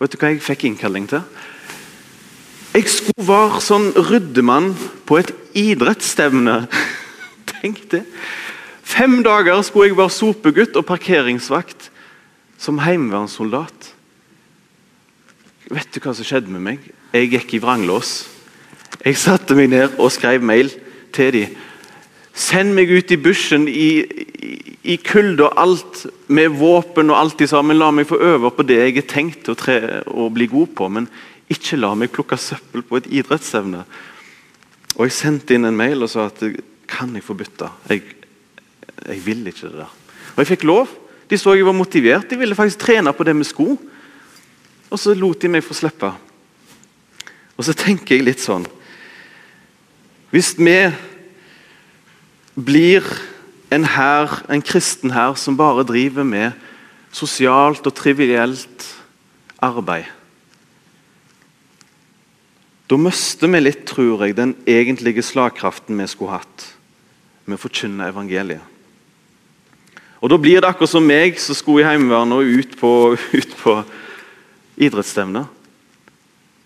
Vet 0.00 0.12
du 0.12 0.18
hva 0.20 0.32
jeg 0.32 0.44
fikk 0.44 0.66
innkalling 0.68 1.06
til? 1.08 1.22
Jeg 2.76 2.90
skulle 2.92 3.24
være 3.24 3.62
sånn 3.64 3.88
ryddemann 3.96 4.74
på 5.08 5.22
et 5.22 5.32
idrettsstevne. 5.56 6.66
Tenk 7.54 7.86
det! 7.94 8.04
Fem 8.86 9.22
dager 9.24 9.62
skulle 9.64 9.88
jeg 9.88 9.96
være 9.96 10.12
sopegutt 10.12 10.76
og 10.76 10.84
parkeringsvakt 10.86 11.88
som 12.60 12.82
heimevernssoldat. 12.84 13.92
Vet 15.72 15.96
du 15.96 16.00
hva 16.02 16.12
som 16.14 16.26
skjedde 16.28 16.52
med 16.52 16.62
meg? 16.62 16.84
Jeg 17.16 17.32
gikk 17.32 17.56
i 17.56 17.62
vranglås. 17.64 18.35
Jeg 19.06 19.18
satte 19.22 19.54
meg 19.54 19.70
ned 19.70 20.00
og 20.02 20.10
skrev 20.10 20.42
mail 20.42 20.72
til 21.14 21.30
dem. 21.30 21.52
Send 22.36 22.74
meg 22.74 22.90
ut 22.90 23.12
i 23.14 23.16
bushen 23.22 23.68
i, 23.70 24.02
i, 24.02 24.56
i 24.92 24.96
kulde 24.98 25.46
og 25.46 25.60
alt, 25.62 26.02
med 26.26 26.58
våpen 26.58 27.12
og 27.14 27.20
alt 27.20 27.44
sammen. 27.48 27.78
La 27.78 27.92
meg 27.94 28.08
få 28.10 28.18
øve 28.18 28.50
på 28.50 28.66
det 28.66 28.80
jeg 28.80 28.98
er 28.98 29.06
tenkt 29.08 29.48
å, 29.48 29.54
tre, 29.54 30.02
å 30.10 30.26
bli 30.34 30.50
god 30.50 30.74
på, 30.76 30.90
men 30.92 31.06
ikke 31.48 31.78
la 31.78 31.94
meg 31.94 32.10
plukke 32.12 32.36
søppel 32.36 32.82
på 32.82 32.98
et 32.98 33.08
idrettsevne. 33.22 33.86
Og 34.96 35.06
Jeg 35.06 35.14
sendte 35.14 35.54
inn 35.54 35.70
en 35.70 35.78
mail 35.78 36.02
og 36.02 36.10
sa 36.10 36.26
at 36.26 36.42
kan 36.90 37.14
jeg 37.14 37.24
få 37.24 37.38
bytte? 37.38 37.70
Jeg, 37.88 38.02
jeg 39.06 39.22
vil 39.22 39.46
ikke 39.46 39.70
det 39.70 39.84
der. 39.84 39.96
Og 40.34 40.42
jeg 40.42 40.50
fikk 40.56 40.66
lov. 40.66 40.90
De 41.30 41.38
så 41.38 41.54
jeg 41.54 41.66
var 41.66 41.78
motivert. 41.78 42.26
De 42.30 42.38
ville 42.38 42.58
faktisk 42.58 42.82
trene 42.82 43.14
på 43.14 43.24
det 43.26 43.38
med 43.38 43.46
sko. 43.46 43.76
Og 44.90 44.98
så 44.98 45.14
lot 45.14 45.38
de 45.40 45.50
meg 45.50 45.64
få 45.64 45.78
slippe. 45.78 46.10
Og 47.56 47.64
så 47.64 47.72
tenker 47.72 48.18
jeg 48.18 48.26
litt 48.26 48.42
sånn 48.42 48.66
hvis 50.30 50.54
vi 50.58 50.78
blir 52.56 53.06
en, 53.70 53.84
her, 53.84 54.32
en 54.50 54.62
kristen 54.62 55.12
her 55.14 55.34
som 55.38 55.56
bare 55.58 55.86
driver 55.86 56.26
med 56.26 56.52
sosialt 57.14 57.86
og 57.86 57.94
trivielt 57.96 58.86
arbeid 59.62 60.12
Da 62.86 62.94
mister 63.00 63.50
vi 63.50 63.58
litt, 63.64 63.82
tror 63.88 64.22
jeg, 64.22 64.36
den 64.38 64.52
egentlige 64.70 65.24
slagkraften 65.26 65.98
vi 65.98 66.06
skulle 66.06 66.36
hatt 66.36 66.66
med 67.46 67.58
å 67.58 67.62
forkynne 67.64 68.06
evangeliet. 68.12 68.62
Og 70.22 70.30
Da 70.30 70.38
blir 70.38 70.60
det 70.62 70.68
akkurat 70.70 70.92
som 70.92 71.06
meg 71.06 71.40
som 71.42 71.58
skulle 71.58 71.82
i 71.82 71.88
Heimevernet 71.88 72.38
og 72.38 72.46
ut 72.46 72.76
på, 72.78 72.92
ut 73.14 73.56
på 73.58 73.74
idrettsstevne. 74.78 75.44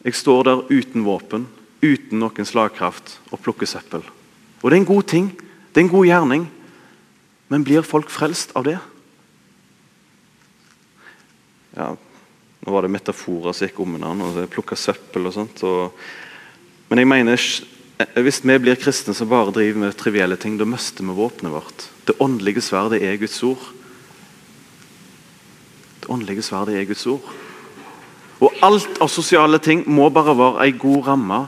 Jeg 0.04 0.16
står 0.16 0.44
der 0.44 0.62
uten 0.68 1.04
våpen, 1.04 1.48
uten 1.80 2.20
noen 2.20 2.46
slagkraft, 2.46 3.18
og 3.32 3.40
plukke 3.40 3.66
søppel. 3.68 4.04
Og 4.60 4.70
Det 4.70 4.76
er 4.76 4.80
en 4.82 4.92
god 4.92 5.06
ting, 5.08 5.30
det 5.72 5.80
er 5.80 5.86
en 5.86 5.94
god 5.94 6.06
gjerning, 6.06 6.46
men 7.48 7.64
blir 7.64 7.82
folk 7.82 8.10
frelst 8.10 8.52
av 8.54 8.64
det? 8.68 8.78
Ja, 11.76 11.96
Nå 12.60 12.74
var 12.74 12.84
det 12.84 12.92
metaforer 12.92 13.54
som 13.56 13.64
gikk 13.64 13.78
om 13.80 13.94
hverandre, 13.96 14.48
plukka 14.52 14.76
søppel 14.76 15.30
og 15.30 15.32
sånt. 15.32 15.62
Og, 15.64 15.94
men 16.90 17.00
jeg 17.00 17.08
mener, 17.08 17.44
hvis 18.20 18.40
vi 18.44 18.56
blir 18.60 18.76
kristne 18.80 19.14
som 19.16 19.30
bare 19.30 19.54
driver 19.56 19.86
med 19.86 19.96
trivielle 19.96 20.36
ting, 20.36 20.58
da 20.60 20.66
mister 20.68 21.06
vi 21.06 21.16
våpenet 21.16 21.54
vårt. 21.54 21.86
Det 22.04 22.18
åndelige 22.20 22.60
sverdet 22.66 23.00
er 23.00 23.16
Guds 23.16 23.38
ord. 23.48 23.64
Det 26.02 26.12
åndelige 26.12 26.44
sverdet 26.44 26.76
er 26.76 26.84
Guds 26.90 27.06
ord. 27.08 27.32
Og 28.44 28.60
alt 28.64 29.00
av 29.00 29.08
sosiale 29.12 29.60
ting 29.60 29.86
må 29.88 30.10
bare 30.12 30.36
være 30.36 30.66
ei 30.66 30.76
god 30.76 31.08
ramme 31.08 31.40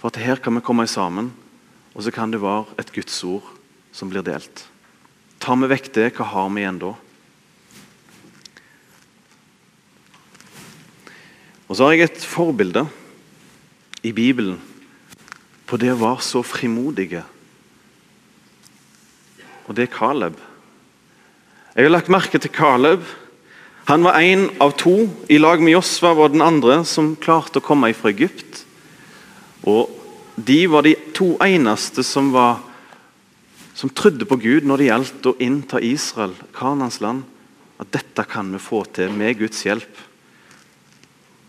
for 0.00 0.08
at 0.08 0.18
her 0.20 0.40
kan 0.40 0.56
vi 0.56 0.64
komme 0.64 0.86
sammen. 0.88 1.30
Og 1.94 2.04
så 2.06 2.12
kan 2.14 2.32
det 2.32 2.40
være 2.40 2.64
et 2.80 2.92
Guds 2.94 3.18
ord 3.26 3.46
som 3.92 4.10
blir 4.10 4.24
delt. 4.24 4.64
Tar 5.40 5.58
vi 5.60 5.68
vekk 5.70 5.92
det, 5.96 6.08
hva 6.16 6.26
har 6.32 6.50
vi 6.50 6.62
igjen 6.62 6.80
da? 6.80 6.94
Og 11.70 11.76
Så 11.76 11.84
har 11.84 11.94
jeg 11.94 12.08
et 12.08 12.24
forbilde 12.26 12.86
i 14.02 14.10
Bibelen 14.12 14.58
på 15.70 15.78
det 15.78 15.92
å 15.92 16.00
være 16.00 16.24
så 16.26 16.42
frimodige. 16.42 17.22
Og 19.68 19.76
det 19.76 19.86
er 19.86 19.94
Caleb. 19.94 20.40
Jeg 21.76 21.86
har 21.86 21.92
lagt 21.94 22.10
merke 22.10 22.40
til 22.42 22.50
Caleb 22.50 23.04
han 23.90 24.04
var 24.06 24.20
en 24.20 24.50
av 24.62 24.70
to. 24.78 25.08
I 25.26 25.40
lag 25.40 25.58
med 25.58 25.72
Josva 25.72 26.12
var 26.14 26.30
den 26.30 26.44
andre 26.44 26.82
som 26.86 27.16
klarte 27.18 27.58
å 27.58 27.64
komme 27.64 27.88
fra 27.98 28.12
Egypt. 28.12 28.60
Og 29.68 29.96
De 30.40 30.64
var 30.72 30.86
de 30.86 30.94
to 31.12 31.34
eneste 31.44 32.00
som, 32.06 32.30
var, 32.32 32.62
som 33.76 33.90
trodde 33.92 34.24
på 34.24 34.38
Gud 34.40 34.64
når 34.64 34.80
det 34.80 34.86
gjaldt 34.86 35.26
å 35.28 35.34
innta 35.42 35.82
Israel, 35.84 36.32
Kanans 36.56 37.00
land. 37.04 37.26
At 37.80 37.90
dette 37.92 38.24
kan 38.28 38.48
vi 38.52 38.60
få 38.62 38.84
til 38.88 39.12
med 39.12 39.36
Guds 39.40 39.64
hjelp. 39.66 40.00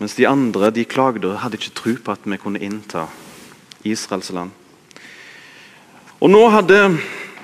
Mens 0.02 0.18
de 0.18 0.26
andre 0.28 0.72
de 0.74 0.84
klagde 0.90 1.30
og 1.30 1.40
hadde 1.44 1.60
ikke 1.60 1.76
tro 1.78 1.94
på 2.04 2.16
at 2.16 2.24
vi 2.26 2.40
kunne 2.42 2.60
innta 2.64 3.06
Israels 3.88 4.32
land. 4.34 4.52
Og 6.22 6.32
Nå 6.32 6.42
hadde 6.54 6.80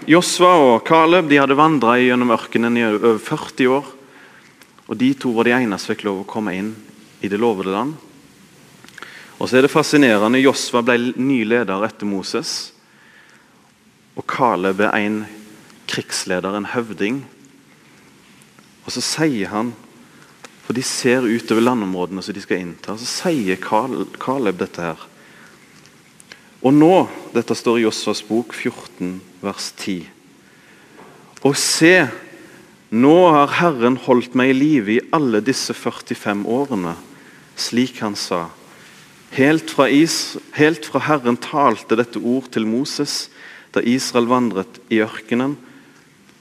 Josva 0.10 0.56
og 0.62 0.82
Caleb 0.88 1.30
de 1.30 1.40
hadde 1.42 1.58
vandra 1.58 1.96
gjennom 2.02 2.34
ørkenen 2.36 2.80
i 2.80 2.86
over 2.88 3.22
40 3.22 3.72
år. 3.78 3.88
Og 4.88 5.00
De 5.00 5.14
to 5.20 5.32
var 5.36 5.48
de 5.48 5.56
eneste 5.58 5.86
som 5.86 5.94
fikk 5.94 6.06
lov 6.08 6.24
å 6.24 6.30
komme 6.30 6.56
inn 6.58 6.74
i 7.22 7.30
det 7.32 7.40
lovede 7.42 7.74
land. 7.74 7.96
Og 9.38 9.50
så 9.50 9.58
er 9.58 9.66
det 9.66 9.74
fascinerende. 9.74 10.42
Josva 10.42 10.82
ble 10.86 11.14
ny 11.16 11.44
leder 11.46 11.86
etter 11.86 12.10
Moses. 12.10 12.72
Og 14.18 14.26
Kaleb 14.30 14.82
er 14.82 14.96
en 14.98 15.20
krigsleder, 15.90 16.58
en 16.58 16.72
høvding. 16.74 17.22
Og 18.86 18.96
så 18.96 19.04
sier 19.04 19.54
han 19.54 19.76
For 20.68 20.76
de 20.76 20.84
ser 20.84 21.24
utover 21.24 21.64
landområdene 21.64 22.20
som 22.20 22.36
de 22.36 22.42
skal 22.44 22.60
innta. 22.60 22.98
Så 23.00 23.08
sier 23.08 23.60
Kaleb 23.62 24.58
dette 24.60 24.84
her. 24.84 25.06
Og 26.66 26.74
nå 26.74 27.08
Dette 27.36 27.56
står 27.56 27.80
i 27.80 27.86
Josvas 27.86 28.24
bok 28.26 28.56
14, 28.58 29.20
vers 29.46 29.70
10. 29.78 30.08
Og 31.46 31.54
se 31.62 32.08
nå 32.90 33.16
har 33.36 33.52
Herren 33.60 33.98
holdt 34.00 34.36
meg 34.40 34.54
i 34.54 34.56
live 34.58 34.94
i 34.96 35.04
alle 35.14 35.42
disse 35.44 35.76
45 35.76 36.46
årene, 36.48 36.96
slik 37.60 38.00
han 38.00 38.16
sa. 38.16 38.48
Helt 39.36 39.72
fra, 39.72 39.90
Is, 39.92 40.38
helt 40.56 40.86
fra 40.88 41.02
Herren 41.04 41.38
talte 41.42 41.98
dette 42.00 42.22
ord 42.22 42.48
til 42.54 42.68
Moses 42.70 43.28
da 43.76 43.84
Israel 43.84 44.30
vandret 44.30 44.80
i 44.90 45.02
ørkenen. 45.04 45.58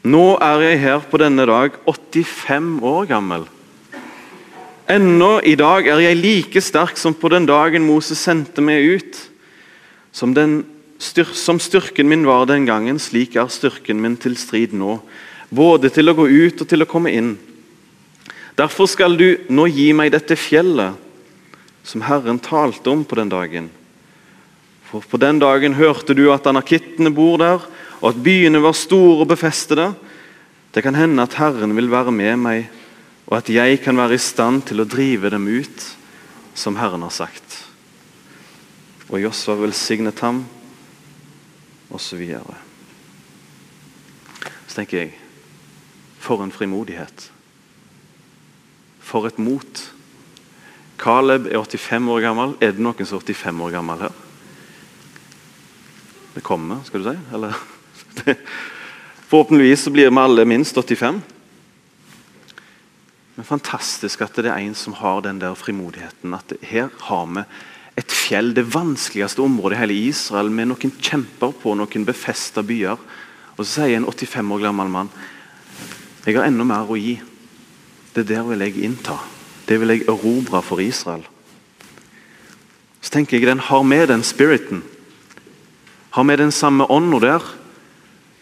Nå 0.06 0.36
er 0.38 0.62
jeg 0.62 0.82
her 0.84 1.06
på 1.10 1.18
denne 1.18 1.44
dag, 1.48 1.74
85 1.90 2.78
år 2.86 3.08
gammel. 3.10 3.46
Ennå 4.86 5.40
i 5.42 5.56
dag 5.58 5.88
er 5.90 6.04
jeg 6.04 6.20
like 6.20 6.62
sterk 6.62 6.94
som 7.00 7.16
på 7.18 7.28
den 7.32 7.48
dagen 7.48 7.88
Moses 7.88 8.22
sendte 8.22 8.62
meg 8.62 8.86
ut. 8.86 9.18
Som, 10.14 10.32
den, 10.32 10.60
som 11.00 11.58
styrken 11.60 12.08
min 12.08 12.22
var 12.24 12.46
den 12.46 12.68
gangen, 12.70 13.02
slik 13.02 13.34
er 13.34 13.50
styrken 13.50 13.98
min 14.00 14.14
til 14.16 14.38
strid 14.38 14.72
nå 14.72 15.00
både 15.50 15.90
til 15.94 16.10
å 16.10 16.16
gå 16.16 16.26
ut 16.26 16.62
og 16.62 16.68
til 16.68 16.82
å 16.82 16.88
komme 16.88 17.12
inn. 17.14 17.34
Derfor 18.56 18.88
skal 18.90 19.16
du 19.18 19.28
nå 19.52 19.66
gi 19.68 19.90
meg 19.96 20.14
dette 20.14 20.38
fjellet 20.38 20.96
som 21.86 22.02
Herren 22.02 22.40
talte 22.42 22.90
om 22.90 23.04
på 23.06 23.14
den 23.18 23.30
dagen. 23.30 23.70
For 24.86 25.04
på 25.06 25.18
den 25.22 25.38
dagen 25.38 25.76
hørte 25.78 26.14
du 26.18 26.26
at 26.34 26.46
anakittene 26.50 27.12
bor 27.14 27.38
der, 27.38 27.62
og 28.02 28.08
at 28.10 28.22
byene 28.22 28.60
var 28.62 28.74
store 28.76 29.22
og 29.22 29.30
befestede. 29.30 29.92
Det 30.74 30.82
kan 30.82 30.98
hende 30.98 31.22
at 31.22 31.38
Herren 31.38 31.76
vil 31.78 31.90
være 31.90 32.12
med 32.14 32.42
meg, 32.42 32.66
og 33.26 33.38
at 33.38 33.50
jeg 33.50 33.80
kan 33.82 33.98
være 33.98 34.18
i 34.18 34.22
stand 34.22 34.66
til 34.66 34.82
å 34.82 34.88
drive 34.88 35.30
dem 35.30 35.46
ut, 35.46 35.86
som 36.58 36.76
Herren 36.78 37.06
har 37.06 37.14
sagt. 37.14 37.62
Og 39.06 39.22
Josva 39.22 39.54
velsignet 39.60 40.20
ham, 40.26 40.42
og 41.86 42.02
så. 42.02 42.18
Så 44.66 44.74
tenker 44.74 45.04
jeg 45.04 45.12
for 46.18 46.42
en 46.42 46.52
frimodighet. 46.52 47.30
For 49.00 49.30
et 49.30 49.38
mot. 49.38 49.95
Caleb 51.00 51.46
er 51.50 51.60
85 51.60 52.08
år 52.12 52.24
gammel. 52.24 52.56
Er 52.60 52.72
det 52.74 52.82
noen 52.82 53.08
som 53.08 53.20
er 53.20 53.26
85 53.26 53.62
år 53.66 53.74
gammel 53.76 54.06
her? 54.06 54.16
Det 56.36 56.42
kommer, 56.44 56.82
skal 56.84 57.02
du 57.02 57.10
si? 57.10 57.16
Eller? 57.36 57.56
Forhåpentligvis 59.30 59.86
så 59.86 59.92
blir 59.92 60.10
vi 60.10 60.20
alle 60.22 60.44
minst 60.48 60.76
85. 60.76 61.22
Men 63.36 63.44
fantastisk 63.44 64.22
at 64.24 64.36
det 64.40 64.48
er 64.48 64.60
en 64.60 64.76
som 64.76 64.96
har 64.96 65.22
den 65.24 65.40
der 65.40 65.56
frimodigheten. 65.58 66.34
At 66.36 66.56
her 66.64 66.88
har 67.08 67.26
vi 67.32 67.44
et 67.96 68.12
fjell, 68.12 68.52
det 68.56 68.68
vanskeligste 68.74 69.44
området 69.44 69.76
i 69.76 69.80
hele 69.80 69.96
Israel, 70.08 70.52
med 70.52 70.70
noen 70.70 70.92
kjemper 71.00 71.52
på 71.62 71.72
noen 71.76 72.04
befesta 72.08 72.64
byer. 72.64 73.00
Og 73.56 73.64
så 73.64 73.70
sier 73.82 73.96
en 73.96 74.08
85 74.08 74.52
år 74.56 74.68
gammel 74.68 74.92
mann 74.92 75.12
jeg 76.26 76.34
har 76.34 76.48
enda 76.48 76.64
mer 76.66 76.88
å 76.90 76.96
gi. 76.98 77.12
Det 78.16 78.24
der 78.26 78.42
vil 78.48 78.64
jeg 78.64 78.80
innta. 78.82 79.14
Det 79.66 79.78
vil 79.82 79.92
jeg 79.94 80.06
erobre 80.06 80.62
for 80.62 80.82
Israel. 80.82 81.24
Så 83.02 83.12
tenker 83.14 83.38
jeg 83.38 83.48
den 83.48 83.62
har 83.62 83.82
med 83.86 84.08
den 84.10 84.22
spiriten. 84.26 84.82
Har 86.14 86.24
vi 86.24 86.36
den 86.38 86.54
samme 86.54 86.86
ånda 86.90 87.20
der? 87.22 87.48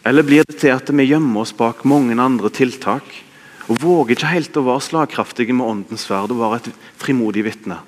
Eller 0.05 0.23
blir 0.23 0.45
det 0.45 0.59
til 0.61 0.73
at 0.75 0.91
vi 0.93 1.09
gjemmer 1.09 1.45
oss 1.45 1.55
bak 1.57 1.85
mange 1.89 2.17
andre 2.21 2.51
tiltak 2.53 3.09
og 3.65 3.81
våger 3.81 4.13
ikke 4.13 4.33
helt 4.35 4.57
å 4.61 4.67
være 4.67 4.85
slagkraftige 4.85 5.57
med 5.57 5.65
åndens 5.65 6.05
sverd 6.05 6.35
og 6.35 6.43
være 6.43 6.61
et 6.61 6.69
frimodig 7.01 7.47
vitne? 7.47 7.79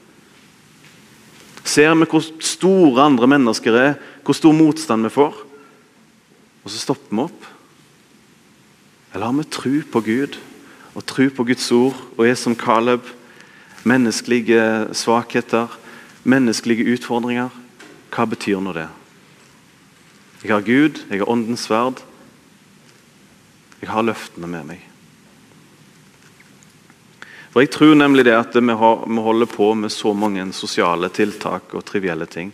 Ser 1.66 1.92
vi 1.98 2.08
hvor 2.08 2.24
store 2.40 3.04
andre 3.04 3.28
mennesker 3.28 3.76
er, 3.76 3.92
hvor 4.24 4.36
stor 4.38 4.54
motstand 4.56 5.04
vi 5.04 5.12
får, 5.12 5.36
og 6.64 6.72
så 6.72 6.80
stopper 6.80 7.12
vi 7.12 7.24
opp? 7.26 7.46
Eller 9.12 9.28
har 9.28 9.36
vi 9.36 9.46
tro 9.52 9.74
på 9.92 10.02
Gud 10.08 10.40
og 10.96 11.04
tro 11.04 11.28
på 11.28 11.46
Guds 11.50 11.68
ord 11.76 12.00
og 12.16 12.24
er 12.24 12.38
som 12.38 12.56
Caleb? 12.56 13.04
Menneskelige 13.84 14.94
svakheter, 14.96 15.68
menneskelige 16.24 16.86
utfordringer. 16.96 17.50
Hva 18.14 18.26
betyr 18.30 18.62
nå 18.62 18.72
det? 18.76 18.88
Jeg 20.42 20.52
har 20.54 20.64
Gud, 20.66 21.00
jeg 21.10 21.20
har 21.20 21.30
Åndens 21.30 21.66
sverd. 21.66 22.00
Jeg 23.80 23.90
har 23.92 24.06
løftene 24.06 24.48
med 24.48 24.68
meg. 24.68 24.84
For 27.52 27.64
Jeg 27.64 27.72
tror 27.72 27.94
nemlig 27.96 28.26
det 28.28 28.36
at 28.36 28.56
vi, 28.56 28.72
har, 28.72 29.04
vi 29.08 29.22
holder 29.22 29.48
på 29.48 29.70
med 29.74 29.92
så 29.92 30.12
mange 30.12 30.44
sosiale 30.52 31.08
tiltak 31.08 31.72
og 31.72 31.84
trivielle 31.88 32.26
ting. 32.26 32.52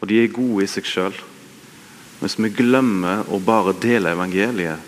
Og 0.00 0.08
de 0.10 0.18
er 0.22 0.32
gode 0.34 0.64
i 0.64 0.70
seg 0.70 0.86
sjøl. 0.86 1.14
Hvis 2.20 2.34
vi 2.40 2.50
glemmer 2.50 3.22
å 3.30 3.38
bare 3.38 3.76
dele 3.78 4.14
evangeliet 4.16 4.78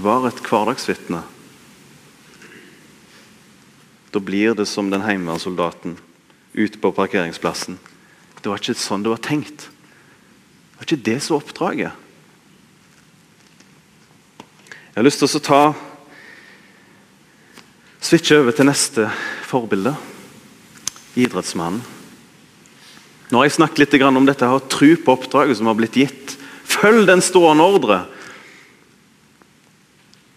være 0.00 0.30
et 0.30 0.40
hverdagsvitne. 0.46 1.20
Da 4.10 4.20
blir 4.20 4.54
det 4.58 4.66
som 4.66 4.90
den 4.90 5.04
heimevernssoldaten 5.06 5.96
ute 6.52 6.78
på 6.82 6.90
parkeringsplassen. 6.94 7.78
Det 8.40 8.50
var 8.50 8.58
ikke 8.58 8.74
sånn 8.78 9.04
det 9.04 9.12
var 9.12 9.22
tenkt. 9.22 9.68
Det 9.68 10.80
var 10.80 10.88
ikke 10.88 11.04
det 11.10 11.18
som 11.22 11.36
var 11.36 11.44
oppdraget. 11.44 12.06
Jeg 14.90 14.98
har 14.98 15.06
lyst 15.06 15.22
til 15.22 15.30
å 15.38 15.44
ta 15.44 15.62
switche 18.02 18.40
over 18.40 18.56
til 18.56 18.66
neste 18.66 19.06
forbilde. 19.46 19.94
Idrettsmannen. 21.20 21.82
Nå 23.30 23.38
har 23.38 23.46
jeg 23.46 23.60
snakket 23.60 23.84
litt 23.84 24.02
om 24.02 24.26
dette, 24.26 24.42
jeg 24.42 24.50
har 24.50 24.70
tro 24.72 24.88
på 25.04 25.14
oppdraget 25.14 25.58
som 25.60 25.68
har 25.70 25.76
blitt 25.78 25.94
gitt. 25.94 26.34
Følg 26.66 27.06
den 27.06 27.22
stående 27.22 27.62
ordre. 27.62 28.00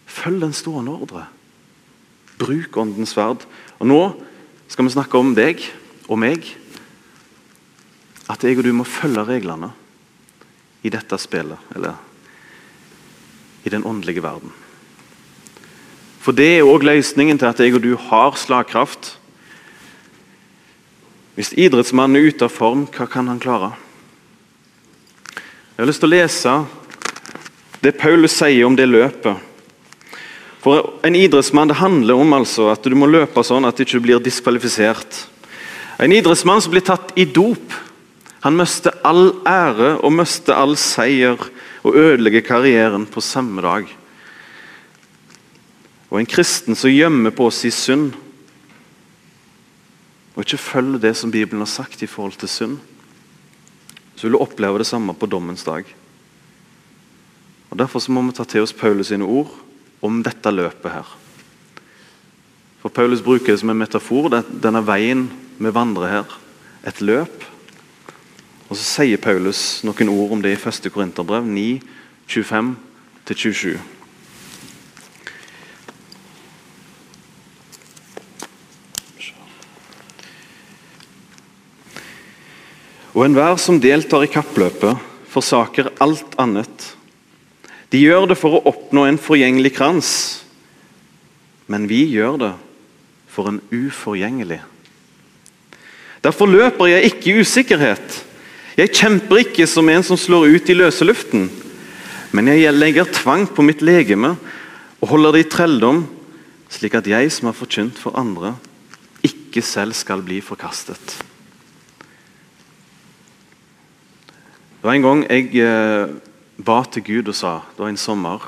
Følg 0.05 0.43
den 0.43 0.53
stående 0.53 0.93
ordre. 0.93 1.25
Bruk 2.41 2.77
åndens 2.77 3.13
sverd. 3.15 3.45
Og 3.79 3.87
Nå 3.89 4.01
skal 4.67 4.85
vi 4.85 4.95
snakke 4.95 5.17
om 5.19 5.35
deg. 5.37 5.61
og 6.09 6.19
meg 6.19 6.43
at 8.31 8.43
jeg 8.43 8.57
og 8.57 8.65
du 8.65 8.73
må 8.75 8.85
følge 8.87 9.23
reglene 9.27 9.69
i 10.83 10.91
dette 10.91 11.17
spillet, 11.19 11.59
eller 11.75 11.95
i 13.63 13.71
den 13.71 13.85
åndelige 13.87 14.23
verden. 14.23 14.51
For 16.23 16.35
det 16.35 16.49
er 16.57 16.67
òg 16.67 16.85
løsningen 16.87 17.39
til 17.39 17.49
at 17.49 17.59
jeg 17.59 17.75
og 17.75 17.83
du 17.83 17.95
har 17.99 18.35
slagkraft. 18.39 19.17
Hvis 21.35 21.51
idrettsmannen 21.59 22.19
er 22.19 22.29
ute 22.31 22.47
av 22.47 22.53
form, 22.53 22.85
hva 22.87 23.07
kan 23.11 23.27
han 23.27 23.41
klare? 23.43 23.73
Jeg 25.73 25.81
har 25.81 25.89
lyst 25.89 26.03
til 26.03 26.11
å 26.11 26.15
lese 26.15 26.53
det 27.83 27.97
Paulus 27.99 28.35
sier 28.37 28.63
om 28.67 28.77
det 28.79 28.87
løpet. 28.87 29.35
For 30.63 30.93
En 31.03 31.15
idrettsmann 31.15 31.67
det 31.67 31.81
handler 31.81 32.15
om 32.15 32.33
altså 32.37 32.69
at 32.71 32.85
du 32.87 32.95
må 32.95 33.09
løpe 33.11 33.43
sånn 33.43 33.67
at 33.67 33.75
du 33.75 33.83
ikke 33.83 33.99
blir 34.05 34.21
diskvalifisert. 34.23 35.25
En 35.99 36.13
idrettsmann 36.15 36.61
som 36.63 36.71
blir 36.71 36.85
tatt 36.87 37.11
i 37.19 37.25
dop, 37.27 37.73
han 38.43 38.55
mister 38.55 38.95
all 39.07 39.33
ære 39.47 39.97
og 39.99 40.15
mister 40.15 40.55
all 40.55 40.77
seier 40.79 41.39
og 41.83 41.97
ødelegger 41.99 42.45
karrieren 42.47 43.05
på 43.07 43.23
samme 43.23 43.63
dag. 43.63 43.91
Og 46.09 46.19
En 46.19 46.29
kristen 46.29 46.79
som 46.79 46.93
gjemmer 46.93 47.35
på 47.35 47.49
sin 47.51 47.71
synd, 47.71 48.13
og 50.33 50.45
ikke 50.45 50.57
følger 50.57 50.99
det 50.99 51.15
som 51.17 51.31
Bibelen 51.31 51.61
har 51.61 51.69
sagt 51.69 52.01
i 52.01 52.09
forhold 52.09 52.39
til 52.39 52.49
synd, 52.49 52.77
så 54.15 54.25
vil 54.25 54.37
du 54.37 54.41
oppleve 54.41 54.79
det 54.79 54.87
samme 54.87 55.13
på 55.13 55.27
dommens 55.27 55.63
dag. 55.63 55.83
Og 57.69 57.77
Derfor 57.77 57.99
så 57.99 58.11
må 58.11 58.21
vi 58.21 58.31
ta 58.37 58.43
til 58.43 58.63
oss 58.63 58.73
Paulus 58.73 59.11
sine 59.11 59.25
ord 59.25 59.51
om 60.03 60.19
dette 60.25 60.51
løpet 60.51 60.91
her. 60.91 61.13
For 62.83 62.91
Paulus 62.91 63.23
bruker 63.23 63.53
det 63.53 63.61
som 63.61 63.71
en 63.71 63.79
metafor, 63.79 64.27
denne 64.27 64.83
veien 64.83 65.29
vi 65.55 65.71
vandrer 65.71 66.11
her. 66.11 66.37
Et 66.83 66.99
løp. 67.01 67.45
Og 68.67 68.75
Så 68.75 68.83
sier 68.83 69.21
Paulus 69.21 69.83
noen 69.87 70.11
ord 70.11 70.35
om 70.35 70.41
det 70.43 70.51
i 70.51 70.59
1. 70.59 70.91
Korinterbrev 70.91 71.47
9, 71.47 71.79
25-27. 72.27 73.77
Og 83.13 83.27
enhver 83.27 83.55
som 83.61 83.77
deltar 83.79 84.25
i 84.25 84.31
kappløpet, 84.33 84.97
forsaker 85.29 85.91
alt 86.01 86.33
annet. 86.41 86.89
De 87.93 88.01
gjør 88.01 88.25
det 88.31 88.39
for 88.39 88.57
å 88.57 88.63
oppnå 88.71 89.05
en 89.05 89.19
forgjengelig 89.21 89.75
krans, 89.75 90.11
men 91.69 91.85
vi 91.85 92.01
gjør 92.09 92.39
det 92.41 92.53
for 93.29 93.51
en 93.51 93.59
uforgjengelig. 93.69 94.59
Derfor 96.23 96.49
løper 96.49 96.89
jeg 96.89 97.11
ikke 97.11 97.29
i 97.29 97.43
usikkerhet. 97.43 98.17
Jeg 98.79 98.93
kjemper 98.97 99.43
ikke 99.43 99.67
som 99.69 99.89
en 99.93 100.05
som 100.05 100.17
slår 100.17 100.55
ut 100.55 100.71
i 100.71 100.77
løse 100.77 101.05
luften. 101.05 101.49
Men 102.33 102.49
jeg 102.49 102.73
legger 102.73 103.11
tvang 103.13 103.45
på 103.45 103.61
mitt 103.65 103.83
legeme 103.85 104.33
og 105.03 105.09
holder 105.11 105.35
det 105.35 105.43
i 105.43 105.49
trelldom, 105.53 106.01
slik 106.73 106.95
at 106.97 107.05
jeg 107.05 107.29
som 107.35 107.51
har 107.51 107.57
forkynt 107.57 107.99
for 108.01 108.17
andre, 108.17 108.55
ikke 109.21 109.61
selv 109.61 109.93
skal 109.93 110.23
bli 110.25 110.39
forkastet. 110.41 111.19
Det 114.81 114.87
var 114.89 114.97
en 114.97 115.05
gang 115.05 115.21
jeg 115.29 115.51
eh, 115.61 116.15
ba 116.57 116.83
til 116.85 117.03
Gud 117.03 117.31
og 117.31 117.37
sa 117.37 117.61
Det 117.71 117.81
var 117.81 117.89
en 117.89 117.97
sommer. 117.97 118.43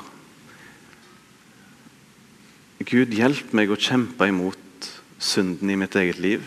Gud, 2.86 3.10
hjelp 3.10 3.54
meg 3.56 3.72
å 3.72 3.78
kjempe 3.80 4.28
imot 4.28 4.90
synden 5.18 5.72
i 5.72 5.78
mitt 5.80 5.96
eget 5.98 6.20
liv. 6.22 6.44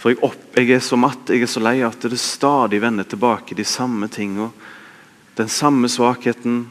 For 0.00 0.12
jeg, 0.12 0.20
opp, 0.24 0.44
jeg 0.56 0.70
er 0.72 0.80
så 0.84 0.96
matt, 0.96 1.28
jeg 1.28 1.44
er 1.44 1.50
så 1.50 1.60
lei 1.60 1.80
at 1.84 2.06
det 2.08 2.20
stadig 2.20 2.80
vender 2.80 3.04
tilbake 3.04 3.56
de 3.58 3.66
samme 3.66 4.08
tingene. 4.12 4.48
Den 5.36 5.50
samme 5.52 5.90
svakheten. 5.92 6.64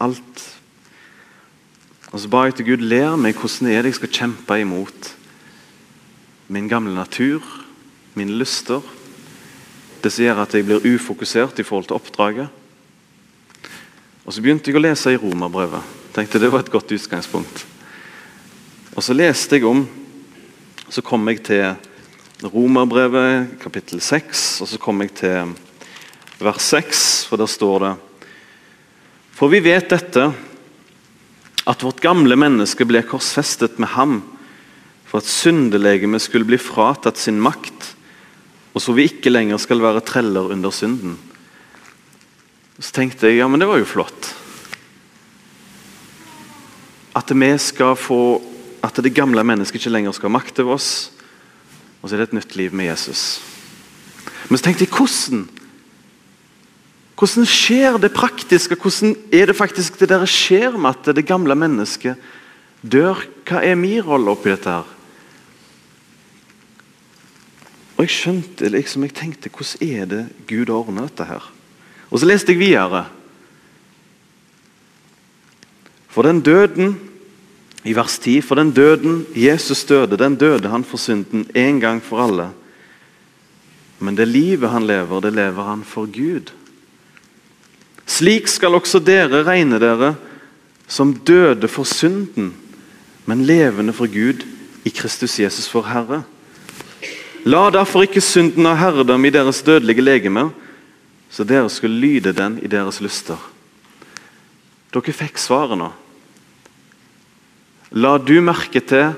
Alt. 0.00 0.44
Og 2.10 2.20
Så 2.20 2.28
ba 2.28 2.44
jeg 2.44 2.58
til 2.58 2.72
Gud 2.72 2.84
lær 2.84 3.16
meg 3.16 3.38
hvordan 3.38 3.70
det 3.70 3.76
er 3.78 3.88
jeg 3.88 4.00
skal 4.00 4.16
kjempe 4.20 4.60
imot 4.60 5.14
min 6.50 6.66
gamle 6.66 6.90
natur, 6.96 7.44
mine 8.18 8.34
lyster 8.34 8.82
det 10.02 10.12
som 10.12 10.24
gjør 10.24 10.42
at 10.42 10.54
jeg 10.56 10.66
blir 10.66 10.86
ufokusert 10.94 11.60
i 11.60 11.66
forhold 11.66 11.90
til 11.90 11.98
oppdraget. 11.98 12.48
Og 14.24 14.32
Så 14.32 14.42
begynte 14.42 14.70
jeg 14.70 14.78
å 14.78 14.82
lese 14.84 15.12
i 15.12 15.18
Romerbrevet. 15.20 15.82
Tenkte 16.14 16.38
Det 16.38 16.50
var 16.52 16.64
et 16.64 16.70
godt 16.70 16.92
utgangspunkt. 16.92 17.64
Og 18.96 19.02
Så 19.02 19.14
leste 19.14 19.56
jeg 19.56 19.66
om 19.66 19.86
Så 20.90 21.02
kom 21.02 21.28
jeg 21.28 21.42
til 21.46 21.76
Romerbrevet 22.42 23.58
kapittel 23.60 24.00
6, 24.00 24.62
og 24.62 24.68
så 24.68 24.78
kom 24.80 25.02
jeg 25.04 25.12
til 25.14 25.50
vers 26.40 26.62
6, 26.72 27.02
for 27.28 27.36
der 27.36 27.46
står 27.46 27.78
det 27.84 27.90
For 29.36 29.52
vi 29.52 29.60
vet 29.60 29.90
dette, 29.92 30.32
at 31.68 31.84
vårt 31.84 32.00
gamle 32.00 32.36
menneske 32.40 32.86
ble 32.88 33.02
korsfestet 33.04 33.78
med 33.78 33.92
ham 33.92 34.22
for 35.04 35.20
at 35.20 35.28
syndelegemet 35.28 36.24
skulle 36.24 36.48
bli 36.48 36.58
fratatt 36.58 37.20
sin 37.20 37.38
makt 37.42 37.92
og 38.70 38.82
så 38.82 38.94
vi 38.94 39.08
ikke 39.08 39.32
lenger 39.32 39.58
skal 39.58 39.82
være 39.82 40.02
treller 40.06 40.52
under 40.54 40.70
synden. 40.74 41.16
Så 42.80 42.94
tenkte 42.96 43.28
jeg 43.28 43.40
ja, 43.40 43.48
men 43.50 43.60
det 43.60 43.68
var 43.68 43.80
jo 43.80 43.88
flott. 43.88 44.30
At 47.16 47.32
vi 47.34 47.50
skal 47.58 47.96
få 47.98 48.42
At 48.80 48.96
det 48.96 49.12
gamle 49.12 49.44
mennesket 49.44 49.76
ikke 49.76 49.90
lenger 49.92 50.12
skal 50.16 50.30
makte 50.32 50.64
oss. 50.64 51.12
Og 52.00 52.08
så 52.08 52.16
er 52.16 52.22
det 52.22 52.28
et 52.30 52.38
nytt 52.38 52.54
liv 52.56 52.72
med 52.72 52.86
Jesus. 52.88 53.42
Men 54.48 54.56
så 54.56 54.64
tenkte 54.64 54.86
jeg 54.86 54.94
hvordan? 54.96 55.42
Hvordan 57.12 57.44
skjer 57.44 57.98
det 58.00 58.14
praktiske? 58.16 58.78
Hvordan 58.80 59.12
er 59.28 59.52
det 59.52 59.56
faktisk 59.56 60.00
det 60.00 60.08
der 60.08 60.24
skjer 60.24 60.78
med 60.80 60.96
at 60.96 61.12
det 61.12 61.26
gamle 61.28 61.52
mennesket 61.52 62.16
dør? 62.80 63.20
Hva 63.44 63.60
er 63.60 63.76
min 63.76 64.00
rolle 64.00 64.32
oppi 64.32 64.48
dette? 64.48 64.72
her? 64.80 64.99
Og 68.00 68.06
Jeg 68.06 68.16
skjønte 68.16 68.68
liksom, 68.72 69.02
jeg 69.04 69.12
tenkte 69.12 69.50
hvordan 69.52 69.88
er 69.92 70.06
det 70.08 70.20
Gud 70.48 70.70
ordnet 70.72 71.10
dette 71.10 71.26
her? 71.28 71.44
Og 72.08 72.22
Så 72.22 72.24
leste 72.24 72.54
jeg 72.54 72.62
videre. 72.62 73.02
For 76.08 76.24
den 76.24 76.40
døden 76.40 76.96
i 77.84 77.92
vers 77.92 78.16
10, 78.18 78.40
for 78.40 78.56
den 78.56 78.72
døden 78.72 79.26
Jesus 79.36 79.84
døde, 79.84 80.16
den 80.16 80.36
døde 80.40 80.72
han 80.72 80.84
for 80.84 80.96
synden 80.96 81.44
en 81.54 81.80
gang 81.80 82.00
for 82.00 82.24
alle. 82.24 82.48
Men 83.98 84.16
det 84.16 84.28
livet 84.28 84.70
han 84.70 84.86
lever, 84.88 85.20
det 85.20 85.34
lever 85.36 85.68
han 85.68 85.84
for 85.84 86.08
Gud. 86.08 86.56
Slik 88.06 88.48
skal 88.48 88.80
også 88.80 88.98
dere 88.98 89.44
regne 89.44 89.78
dere 89.78 90.14
som 90.88 91.12
døde 91.12 91.68
for 91.68 91.84
synden, 91.84 92.54
men 93.26 93.44
levende 93.44 93.92
for 93.92 94.08
Gud 94.08 94.40
i 94.84 94.88
Kristus 94.88 95.38
Jesus 95.38 95.68
for 95.68 95.84
Herre. 95.84 96.24
La 97.48 97.70
derfor 97.72 98.04
ikke 98.04 98.20
synden 98.20 98.66
ha 98.68 98.74
herredom 98.76 99.24
i 99.24 99.32
deres 99.32 99.62
dødelige 99.64 100.04
legeme, 100.04 100.50
så 101.30 101.46
dere 101.46 101.70
skulle 101.72 102.00
lyde 102.02 102.34
den 102.36 102.58
i 102.60 102.68
deres 102.68 103.00
lyster. 103.00 103.38
Dere 104.92 105.14
fikk 105.14 105.38
svaret 105.40 105.78
nå. 105.78 105.88
La 107.96 108.18
du 108.18 108.36
merke 108.44 108.82
til 108.82 109.14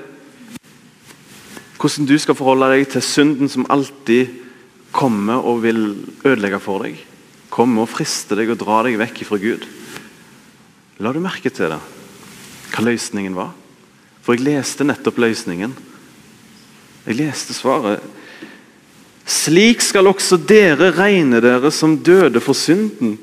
hvordan 1.83 2.07
du 2.07 2.15
skal 2.21 2.37
forholde 2.37 2.69
deg 2.71 2.85
til 2.93 3.03
synden 3.03 3.49
som 3.51 3.67
alltid 3.73 4.31
kommer 4.95 5.43
og 5.43 5.65
vil 5.65 5.81
ødelegge 6.23 6.61
for 6.63 6.85
deg. 6.85 6.95
Kommer 7.51 7.83
og 7.83 7.91
frister 7.91 8.39
deg 8.39 8.53
og 8.53 8.61
dra 8.61 8.79
deg 8.87 8.95
vekk 9.01 9.25
fra 9.27 9.39
Gud. 9.41 9.65
La 11.03 11.11
du 11.11 11.19
merke 11.19 11.51
til 11.51 11.73
det, 11.73 11.81
hva 12.71 12.85
løsningen 12.87 13.35
var. 13.35 13.51
For 14.23 14.37
jeg 14.37 14.45
leste 14.47 14.87
nettopp 14.87 15.19
løsningen. 15.19 15.73
Jeg 17.03 17.19
leste 17.19 17.55
svaret. 17.55 18.03
Slik 19.27 19.81
skal 19.83 20.07
også 20.07 20.37
dere 20.39 20.91
regne 20.95 21.41
dere 21.43 21.71
som 21.71 21.97
døde 22.03 22.39
for 22.43 22.55
synden, 22.55 23.17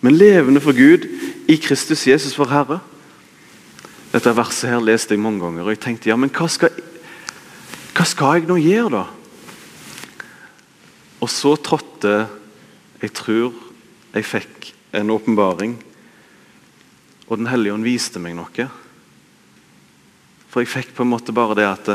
men 0.00 0.16
levende 0.16 0.60
for 0.64 0.76
Gud 0.76 1.04
i 1.48 1.56
Kristus 1.60 2.06
Jesus 2.08 2.36
for 2.36 2.48
Herre. 2.52 2.80
Dette 4.12 4.32
verset 4.36 4.70
her 4.72 4.80
leste 4.80 5.12
jeg 5.16 5.20
mange 5.20 5.42
ganger, 5.42 5.66
og 5.66 5.74
jeg 5.74 5.82
tenkte 5.84 6.08
ja, 6.08 6.16
men 6.16 6.32
hva 6.32 6.48
skal, 6.48 6.72
hva 7.92 8.04
skal 8.08 8.38
jeg 8.38 8.48
nå 8.48 8.56
gjøre, 8.60 9.02
da? 9.02 9.06
Og 11.18 11.30
så 11.32 11.56
trådte 11.56 12.28
Jeg 12.98 13.12
tror 13.14 13.54
jeg 14.10 14.24
fikk 14.26 14.72
en 14.98 15.10
åpenbaring, 15.14 15.76
og 17.28 17.38
Den 17.38 17.46
hellige 17.46 17.74
ånd 17.76 17.84
viste 17.86 18.18
meg 18.18 18.34
noe. 18.34 18.64
For 20.48 20.64
jeg 20.64 20.72
fikk 20.72 20.94
på 20.96 21.04
en 21.04 21.12
måte 21.12 21.34
bare 21.36 21.54
det 21.54 21.66
at 21.68 21.90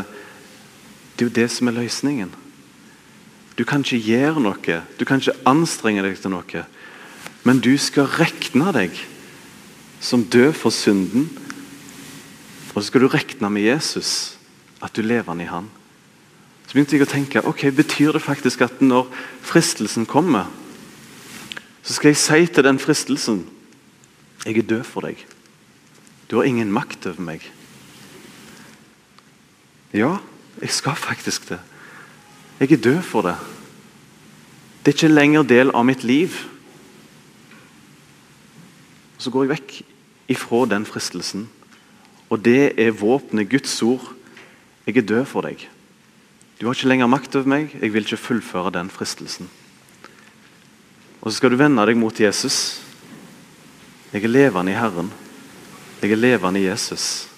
det 1.14 1.26
er 1.26 1.30
jo 1.30 1.36
det 1.36 1.50
som 1.52 1.70
er 1.70 1.78
løsningen. 1.78 2.32
Du 3.58 3.64
kan 3.70 3.84
ikke 3.86 4.02
gjøre 4.02 4.42
noe, 4.42 4.80
du 4.98 5.06
kan 5.06 5.22
ikke 5.22 5.38
anstrenge 5.46 6.02
deg 6.06 6.18
til 6.18 6.34
noe. 6.34 6.64
Men 7.46 7.60
du 7.62 7.76
skal 7.78 8.10
regne 8.10 8.72
deg 8.74 8.98
som 10.04 10.24
død 10.26 10.54
for 10.58 10.74
synden. 10.74 11.30
Og 12.74 12.82
så 12.82 12.88
skal 12.88 13.04
du 13.04 13.12
regne 13.14 13.52
med 13.54 13.68
Jesus, 13.68 14.40
at 14.82 14.96
du 14.96 15.04
lever 15.06 15.44
i 15.44 15.48
Han. 15.52 15.70
Så 16.66 16.74
begynte 16.74 16.98
jeg 16.98 17.06
å 17.06 17.12
tenke 17.12 17.46
ok, 17.46 17.68
betyr 17.76 18.16
det 18.16 18.24
faktisk 18.24 18.64
at 18.66 18.82
når 18.82 19.12
fristelsen 19.46 20.08
kommer, 20.10 20.50
så 21.84 21.94
skal 21.94 22.14
jeg 22.14 22.22
si 22.22 22.48
til 22.48 22.66
den 22.66 22.80
fristelsen 22.80 23.44
jeg 24.44 24.58
er 24.58 24.68
død 24.68 24.84
for 24.88 25.06
deg. 25.06 25.20
Du 26.28 26.40
har 26.40 26.48
ingen 26.48 26.72
makt 26.74 27.06
over 27.08 27.22
meg. 27.22 27.44
Ja, 29.94 30.18
jeg 30.64 30.72
skal 30.72 30.96
faktisk 30.96 31.50
det. 31.50 31.60
Jeg 32.60 32.72
er 32.72 32.82
død 32.82 33.02
for 33.04 33.26
det. 33.28 33.36
Det 34.84 34.94
er 34.94 34.96
ikke 34.96 35.16
lenger 35.16 35.44
del 35.48 35.72
av 35.76 35.84
mitt 35.88 36.04
liv. 36.08 36.38
Så 39.20 39.32
går 39.32 39.44
jeg 39.44 39.52
vekk 39.58 39.74
ifra 40.32 40.64
den 40.72 40.88
fristelsen. 40.88 41.50
Og 42.32 42.40
det 42.46 42.80
er 42.80 42.96
våpenet, 42.96 43.50
Guds 43.52 43.76
ord. 43.84 44.08
Jeg 44.88 44.98
er 44.98 45.08
død 45.08 45.26
for 45.28 45.44
deg. 45.44 45.68
Du 46.60 46.68
har 46.68 46.76
ikke 46.76 46.88
lenger 46.88 47.12
makt 47.12 47.36
over 47.36 47.52
meg. 47.52 47.76
Jeg 47.82 47.94
vil 47.94 48.08
ikke 48.08 48.24
fullføre 48.24 48.72
den 48.72 48.92
fristelsen. 48.92 49.50
Og 51.22 51.32
så 51.32 51.38
skal 51.38 51.52
du 51.52 51.60
vende 51.60 51.84
deg 51.88 52.00
mot 52.00 52.20
Jesus. 52.20 52.80
Jeg 54.14 54.24
er 54.24 54.32
levende 54.32 54.72
i 54.72 54.80
Herren. 54.80 55.12
Jeg 56.02 56.12
er 56.12 56.20
levende 56.20 56.60
i 56.60 56.68
Jesus. 56.68 57.33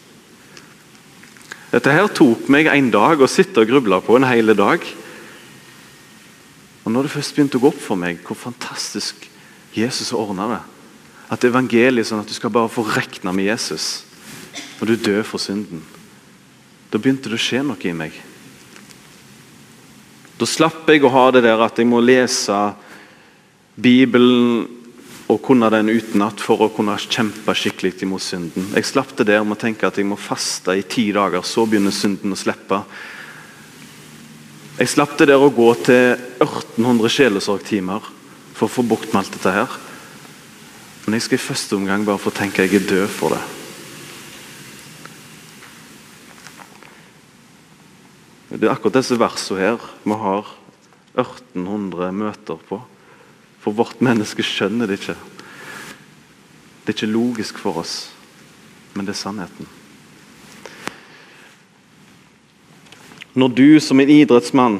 Dette 1.75 1.91
her 1.91 2.07
tok 2.07 2.45
meg 2.47 2.69
en 2.71 2.87
dag 2.87 3.19
å 3.19 3.27
sitte 3.27 3.59
og 3.59 3.67
gruble 3.67 3.97
på 4.05 4.15
en 4.15 4.23
hel 4.23 4.53
dag. 4.55 4.83
Og 6.85 6.93
når 6.93 7.07
det 7.07 7.11
først 7.17 7.35
begynte 7.35 7.59
å 7.59 7.63
gå 7.65 7.71
opp 7.73 7.81
for 7.83 7.99
meg 7.99 8.21
hvor 8.23 8.37
fantastisk 8.39 9.25
Jesus 9.75 10.13
ordna 10.15 10.45
det 10.53 10.61
At 11.35 11.43
evangeliet 11.43 12.05
er 12.05 12.07
sånn 12.07 12.21
at 12.21 12.29
du 12.31 12.35
skal 12.37 12.53
bare 12.53 12.71
få 12.71 12.85
rekna 12.87 13.33
med 13.35 13.49
Jesus, 13.49 14.05
og 14.79 14.87
du 14.87 14.93
dør 14.95 15.25
for 15.27 15.41
synden 15.41 15.81
Da 16.93 17.01
begynte 17.01 17.27
det 17.27 17.35
å 17.35 17.43
skje 17.43 17.59
noe 17.65 17.81
i 17.83 17.91
meg. 17.97 18.15
Da 20.39 20.47
slapp 20.47 20.87
jeg 20.87 21.03
å 21.03 21.11
ha 21.11 21.25
det 21.35 21.43
der 21.43 21.59
at 21.65 21.75
jeg 21.79 21.89
må 21.91 21.99
lese 21.99 22.55
Bibelen 23.75 24.84
og 25.35 25.41
kunne 25.43 25.67
den 25.73 25.91
utenat 25.91 26.39
for 26.39 26.63
å 26.63 26.69
kunne 26.71 26.95
kjempe 27.01 27.51
skikkelig 27.57 27.97
imot 28.05 28.23
synden. 28.23 28.69
Jeg 28.71 28.87
slapp 28.87 29.11
det 29.17 29.27
der 29.27 29.43
med 29.43 29.57
å 29.57 29.63
tenke 29.65 29.87
at 29.87 29.97
jeg 29.99 30.07
må 30.07 30.15
faste 30.15 30.77
i 30.79 30.85
ti 30.87 31.09
dager, 31.15 31.43
så 31.43 31.65
begynner 31.67 31.91
synden 31.91 32.31
å 32.31 32.39
slippe. 32.39 32.79
Jeg 34.79 34.93
slapp 34.93 35.17
det 35.19 35.27
der 35.33 35.43
å 35.43 35.51
gå 35.51 35.67
til 35.83 36.15
1800 36.39 37.11
sjelesorgtimer 37.17 38.07
for 38.55 38.69
å 38.69 38.73
få 38.77 38.87
bukt 38.87 39.11
med 39.11 39.25
alt 39.25 39.35
dette 39.35 39.55
her. 39.57 39.75
Men 41.03 41.17
jeg 41.17 41.27
skal 41.27 41.41
i 41.41 41.45
første 41.49 41.79
omgang 41.81 42.07
bare 42.07 42.21
få 42.21 42.31
tenke 42.31 42.63
at 42.63 42.71
jeg 42.71 42.85
er 42.85 42.89
død 42.93 43.11
for 43.11 43.35
det. 43.35 43.43
Det 48.55 48.63
er 48.63 48.71
akkurat 48.71 49.01
disse 49.01 49.19
versene 49.19 49.59
her 49.59 49.87
vi 50.05 50.15
har 50.15 50.55
1800 51.19 52.13
møter 52.15 52.67
på. 52.69 52.85
For 53.65 53.73
vårt 53.73 53.97
menneske 54.05 54.45
skjønner 54.45 54.85
det 54.85 54.99
ikke. 54.99 55.15
Det 56.85 56.91
er 56.91 56.97
ikke 56.99 57.09
logisk 57.09 57.57
for 57.57 57.81
oss, 57.81 58.11
men 58.93 59.07
det 59.07 59.15
er 59.15 59.23
sannheten. 59.23 59.69
Når 63.33 63.55
du 63.57 63.79
som 63.81 63.99
en 63.99 64.11
idrettsmann 64.13 64.77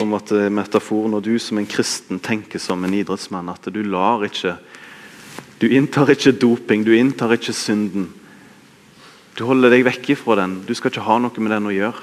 om 0.00 0.16
at 0.16 0.32
måte 0.32 0.50
metafor, 0.50 1.08
Når 1.08 1.20
du 1.20 1.38
som 1.38 1.58
en 1.58 1.66
kristen 1.66 2.18
tenker 2.18 2.58
som 2.58 2.84
en 2.84 2.94
idrettsmann, 2.94 3.48
at 3.48 3.72
du 3.72 3.82
lar 3.82 4.24
ikke 4.24 4.56
Du 5.60 5.68
inntar 5.68 6.10
ikke 6.10 6.32
doping, 6.32 6.84
du 6.84 6.96
inntar 6.96 7.32
ikke 7.32 7.52
synden. 7.52 8.08
Du 9.36 9.44
holder 9.44 9.70
deg 9.70 9.84
vekk 9.84 10.10
ifra 10.10 10.36
den. 10.36 10.64
Du 10.66 10.74
skal 10.74 10.90
ikke 10.90 11.04
ha 11.04 11.18
noe 11.18 11.36
med 11.36 11.52
den 11.52 11.66
å 11.66 11.70
gjøre. 11.70 12.00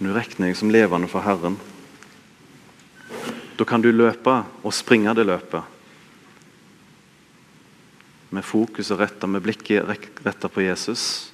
Nå 0.00 0.12
regner 0.12 0.48
jeg 0.48 0.56
som 0.56 0.70
levende 0.70 1.08
for 1.08 1.20
Herren. 1.20 1.58
Da 3.56 3.64
kan 3.64 3.80
du 3.80 3.88
løpe 3.92 4.42
og 4.62 4.74
springe 4.76 5.14
det 5.16 5.24
løpet. 5.24 5.62
Med 8.36 8.44
fokuset 8.44 8.98
retta, 9.00 9.28
med 9.30 9.44
blikket 9.44 9.86
retta 10.26 10.50
på 10.52 10.64
Jesus. 10.66 11.32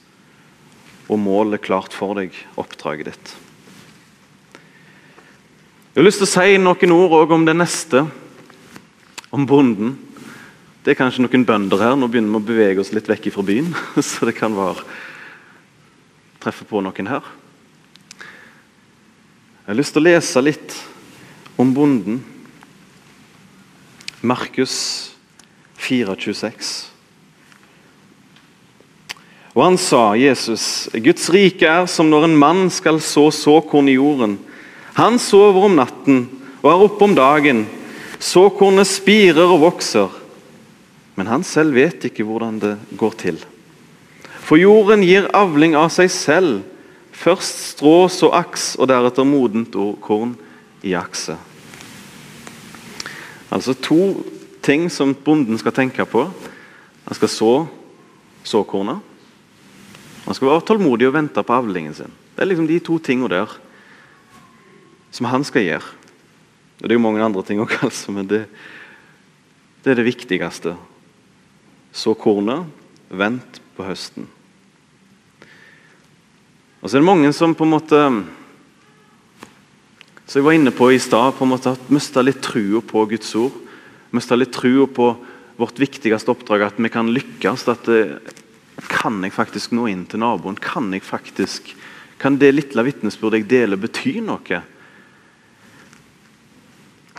Og 1.11 1.18
målet 1.18 1.64
klart 1.64 1.94
for 1.96 2.14
deg, 2.20 2.37
oppdraget 2.61 3.11
ditt. 3.11 3.32
Jeg 5.92 6.00
har 6.00 6.06
lyst 6.06 6.22
til 6.22 6.28
å 6.28 6.32
si 6.32 6.61
noen 6.62 6.94
ord 6.94 7.35
om 7.35 7.42
det 7.44 7.56
neste, 7.58 8.06
om 9.35 9.44
bonden. 9.48 9.96
Det 10.82 10.94
er 10.94 10.98
kanskje 10.98 11.26
noen 11.26 11.44
bønder 11.46 11.82
her. 11.82 11.98
Nå 11.98 12.08
begynner 12.08 12.38
vi 12.38 12.38
å 12.38 12.46
bevege 12.52 12.80
oss 12.85 12.94
litt 12.94 13.11
vekk 13.11 13.28
fra 13.35 13.44
byen. 13.46 13.68
Så 14.00 14.28
det 14.28 14.37
kan 14.38 14.54
være 14.56 14.87
treffe 16.42 16.66
på 16.70 16.80
noen 16.82 17.11
her. 17.11 17.26
Jeg 19.62 19.70
har 19.70 19.78
lyst 19.78 19.94
til 19.94 20.02
å 20.02 20.08
lese 20.08 20.42
litt 20.42 20.78
om 21.56 21.74
bonden. 21.74 22.22
Markus 24.22 25.12
4,26. 25.78 26.92
Og 29.52 29.64
han 29.66 29.76
sa, 29.76 30.14
Jesus, 30.16 30.88
Guds 30.94 31.28
rike 31.34 31.68
er 31.68 31.88
som 31.90 32.08
når 32.08 32.28
en 32.30 32.38
mann 32.40 32.68
skal 32.72 33.02
så 33.04 33.26
såkorn 33.34 33.90
i 33.90 33.98
jorden. 33.98 34.38
Han 34.96 35.18
sover 35.20 35.66
om 35.68 35.76
natten 35.76 36.24
og 36.62 36.68
er 36.70 36.84
oppe 36.86 37.04
om 37.04 37.16
dagen. 37.16 37.64
Såkornet 38.22 38.88
spirer 38.88 39.50
og 39.50 39.64
vokser, 39.64 40.12
men 41.18 41.28
han 41.28 41.44
selv 41.44 41.74
vet 41.76 42.06
ikke 42.08 42.24
hvordan 42.24 42.60
det 42.62 42.76
går 42.96 43.16
til. 43.20 43.40
For 44.42 44.60
jorden 44.60 45.02
gir 45.04 45.28
avling 45.36 45.74
av 45.78 45.90
seg 45.92 46.08
selv. 46.12 46.62
Først 47.12 47.74
strå, 47.74 48.06
så 48.10 48.30
aks, 48.34 48.72
og 48.80 48.88
deretter 48.90 49.26
modent 49.28 49.76
korn 50.02 50.32
i 50.82 50.94
akse. 50.98 51.36
Altså 53.52 53.74
to 53.76 54.22
ting 54.64 54.88
som 54.90 55.14
bonden 55.14 55.58
skal 55.60 55.74
tenke 55.76 56.06
på. 56.08 56.26
Han 57.04 57.18
skal 57.18 57.30
så 57.30 57.52
såkornet. 58.46 59.00
Han 60.24 60.34
skal 60.38 60.48
være 60.48 60.66
tålmodig 60.66 61.08
og 61.08 61.16
vente 61.16 61.42
på 61.42 61.56
avlingen 61.56 61.94
sin. 61.94 62.12
Det 62.34 62.44
er 62.44 62.50
liksom 62.50 62.68
de 62.70 62.78
to 62.82 62.98
tingene 63.02 63.30
der 63.30 63.50
som 65.12 65.28
han 65.28 65.44
skal 65.44 65.66
gjøre. 65.66 65.88
Og 66.80 66.88
Det 66.88 66.94
er 66.94 66.98
jo 66.98 67.04
mange 67.04 67.22
andre 67.22 67.42
ting 67.46 67.60
òg, 67.62 67.74
altså, 67.86 68.14
men 68.14 68.26
det, 68.26 68.46
det 69.84 69.92
er 69.92 70.00
det 70.00 70.08
viktigste. 70.08 70.76
Så 71.92 72.14
kornet, 72.16 72.64
vent 73.12 73.60
på 73.76 73.84
høsten. 73.84 74.24
Og 76.80 76.88
så 76.88 76.96
er 76.96 77.02
det 77.02 77.06
mange 77.06 77.30
som 77.36 77.54
på 77.54 77.66
en 77.66 77.74
måte 77.76 77.98
så 80.32 80.38
jeg 80.40 80.46
var 80.46 80.54
inne 80.56 80.72
på 80.72 80.86
i 80.88 80.96
stad, 80.96 81.34
på 81.36 81.44
en 81.44 81.50
måte 81.50 81.74
at 81.74 81.90
mista 81.92 82.22
litt 82.24 82.38
trua 82.40 82.80
på 82.80 83.02
Guds 83.10 83.34
ord. 83.36 83.52
Mista 84.16 84.32
litt 84.32 84.54
trua 84.56 84.86
på 84.88 85.10
vårt 85.60 85.76
viktigste 85.76 86.32
oppdrag, 86.32 86.62
at 86.64 86.78
vi 86.80 86.88
kan 86.88 87.10
lykkes. 87.12 87.66
at 87.68 87.84
det, 87.84 88.20
Kan 88.88 89.20
jeg 89.22 89.34
faktisk 89.36 89.74
nå 89.76 89.84
inn 89.92 90.06
til 90.06 90.20
naboen? 90.24 90.56
Kan 90.56 90.88
jeg 90.94 91.04
faktisk, 91.04 91.76
kan 92.16 92.38
det 92.38 92.54
lille 92.54 92.82
vitnesbyrdet 92.82 93.42
jeg 93.42 93.48
deler, 93.50 93.76
bety 93.76 94.22
noe? 94.24 94.62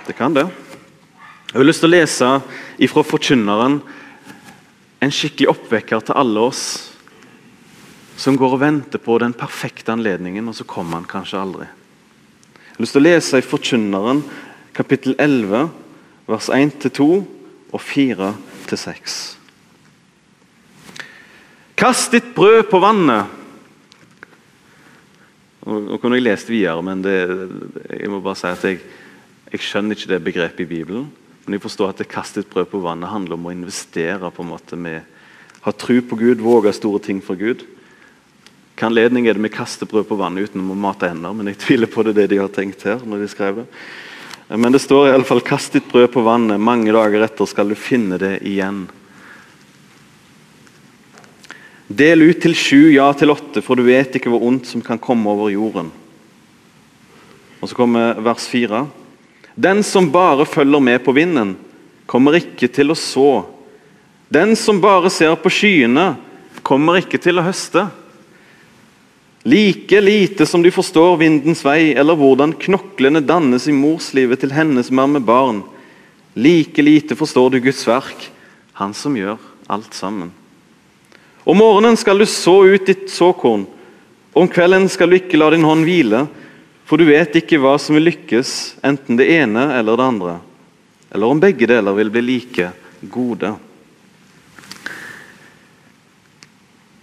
Det 0.08 0.18
kan 0.18 0.34
det. 0.34 0.50
Jeg 1.52 1.60
har 1.60 1.70
lyst 1.70 1.86
til 1.86 1.92
å 1.92 1.94
lese 1.94 2.32
ifra 2.82 3.06
Forkynneren 3.06 3.78
en 5.06 5.14
skikkelig 5.14 5.54
oppvekker 5.54 6.02
til 6.02 6.18
alle 6.18 6.50
oss 6.50 6.66
som 8.18 8.34
går 8.34 8.58
og 8.58 8.66
venter 8.66 8.98
på 8.98 9.22
den 9.22 9.38
perfekte 9.38 9.94
anledningen, 9.94 10.50
og 10.50 10.58
så 10.58 10.66
kommer 10.66 10.98
han 10.98 11.06
kanskje 11.06 11.38
aldri. 11.46 11.70
Jeg 12.74 12.80
har 12.80 12.86
lyst 12.88 12.96
til 12.96 13.04
å 13.04 13.06
lese 13.06 13.38
i 13.38 13.44
Forkynneren 13.46 14.24
kapittel 14.74 15.14
11, 15.22 15.68
vers 16.26 16.48
1-2 16.50 17.06
og 17.70 17.84
4-6. 17.86 19.18
Kast 21.78 22.16
ditt 22.18 22.32
brød 22.34 22.64
på 22.72 22.80
vannet. 22.82 23.30
Nå 25.70 26.00
kunne 26.02 26.18
jeg 26.18 26.26
lest 26.26 26.50
videre, 26.50 26.82
men 26.82 27.06
det, 27.06 27.14
jeg 27.94 28.10
må 28.10 28.24
bare 28.26 28.42
si 28.42 28.50
at 28.50 28.66
jeg, 28.66 28.82
jeg 29.54 29.68
skjønner 29.70 29.94
ikke 29.94 30.10
det 30.16 30.22
begrepet 30.32 30.66
i 30.66 30.70
Bibelen. 30.74 31.06
Men 31.46 31.60
jeg 31.60 31.68
forstår 31.68 31.94
at 31.94 32.02
det 32.02 32.10
ditt 32.10 32.50
brød 32.50 32.72
på 32.74 32.82
vannet 32.82 33.14
handler 33.14 33.38
om 33.38 33.52
å 33.52 33.54
investere 33.54 34.34
på 34.34 34.42
en 34.42 34.50
måte 34.50 34.82
med 34.82 35.06
ha 35.62 35.78
tro 35.78 36.02
på 36.02 36.18
Gud, 36.18 36.42
våge 36.42 36.74
store 36.74 37.06
ting 37.06 37.22
for 37.22 37.38
Gud. 37.38 37.68
Hvilken 38.74 38.90
anledning 38.90 39.28
er 39.30 39.38
det 39.38 39.44
vi 39.46 39.50
kaster 39.54 39.86
brød 39.86 40.08
på 40.10 40.16
vannet 40.18 40.50
uten 40.50 40.64
å 40.66 40.74
mate 40.74 41.06
hender? 41.06 41.34
Men 41.38 41.52
jeg 41.52 41.60
tviler 41.62 41.90
på 41.94 42.02
det, 42.08 42.16
det 42.18 42.32
de 42.32 42.40
har 42.42 42.50
tenkt 42.50 42.82
her. 42.82 43.04
når 43.06 43.20
de 43.22 43.28
skrev 43.30 43.56
det. 43.62 43.66
Men 44.50 44.74
det 44.74 44.82
står 44.82 45.10
i 45.10 45.12
alle 45.14 45.24
fall 45.24 45.42
'kast 45.42 45.74
ditt 45.74 45.92
brød 45.92 46.12
på 46.12 46.24
vannet'. 46.26 46.58
Mange 46.58 46.92
dager 46.92 47.22
etter 47.22 47.46
skal 47.46 47.70
du 47.70 47.76
finne 47.76 48.18
det 48.18 48.42
igjen. 48.42 48.90
Del 51.88 52.22
ut 52.22 52.42
til 52.42 52.56
sju, 52.56 52.92
ja 52.94 53.14
til 53.14 53.30
åtte, 53.30 53.62
for 53.62 53.76
du 53.76 53.84
vet 53.84 54.16
ikke 54.16 54.30
hvor 54.30 54.42
ondt 54.42 54.66
som 54.66 54.82
kan 54.82 54.98
komme 54.98 55.30
over 55.30 55.52
jorden. 55.52 55.92
Og 57.62 57.70
Så 57.70 57.76
kommer 57.76 58.16
vers 58.16 58.48
fire. 58.48 58.88
Den 59.56 59.84
som 59.84 60.12
bare 60.12 60.46
følger 60.46 60.82
med 60.82 61.04
på 61.04 61.14
vinden, 61.14 61.58
kommer 62.08 62.34
ikke 62.34 62.68
til 62.68 62.90
å 62.90 62.96
så. 62.96 63.46
Den 64.32 64.56
som 64.56 64.82
bare 64.82 65.10
ser 65.10 65.36
på 65.36 65.50
skyene, 65.50 66.18
kommer 66.64 66.98
ikke 66.98 67.22
til 67.22 67.38
å 67.38 67.44
høste. 67.44 67.88
Like 69.44 70.02
lite 70.02 70.46
som 70.46 70.62
de 70.64 70.72
forstår 70.72 71.18
vindens 71.20 71.66
vei, 71.66 71.92
eller 71.92 72.16
hvordan 72.16 72.54
knoklene 72.56 73.20
dannes 73.20 73.68
i 73.68 73.76
morslivet 73.76 74.40
til 74.40 74.54
henne 74.56 74.84
som 74.88 75.02
er 75.04 75.10
med 75.18 75.26
barn. 75.28 75.60
Like 76.34 76.82
lite 76.82 77.18
forstår 77.20 77.52
du 77.52 77.60
Guds 77.60 77.84
verk, 77.88 78.30
Han 78.74 78.94
som 78.94 79.14
gjør 79.14 79.38
alt 79.70 79.94
sammen. 79.94 80.32
Om 81.44 81.58
morgenen 81.60 81.98
skal 82.00 82.18
du 82.18 82.26
så 82.26 82.64
ut 82.66 82.88
ditt 82.88 83.12
såkorn, 83.12 83.68
om 84.34 84.48
kvelden 84.50 84.88
skal 84.90 85.12
du 85.12 85.20
ikke 85.20 85.38
la 85.38 85.52
din 85.54 85.68
hånd 85.68 85.86
hvile, 85.86 86.24
for 86.90 86.98
du 86.98 87.06
vet 87.06 87.36
ikke 87.38 87.60
hva 87.62 87.76
som 87.78 88.00
vil 88.00 88.08
lykkes, 88.10 88.80
enten 88.82 89.20
det 89.20 89.28
ene 89.36 89.68
eller 89.78 90.00
det 90.00 90.08
andre, 90.08 90.34
eller 91.14 91.36
om 91.36 91.44
begge 91.44 91.70
deler 91.70 91.94
vil 92.00 92.10
bli 92.16 92.24
like 92.32 92.72
gode. 93.14 93.54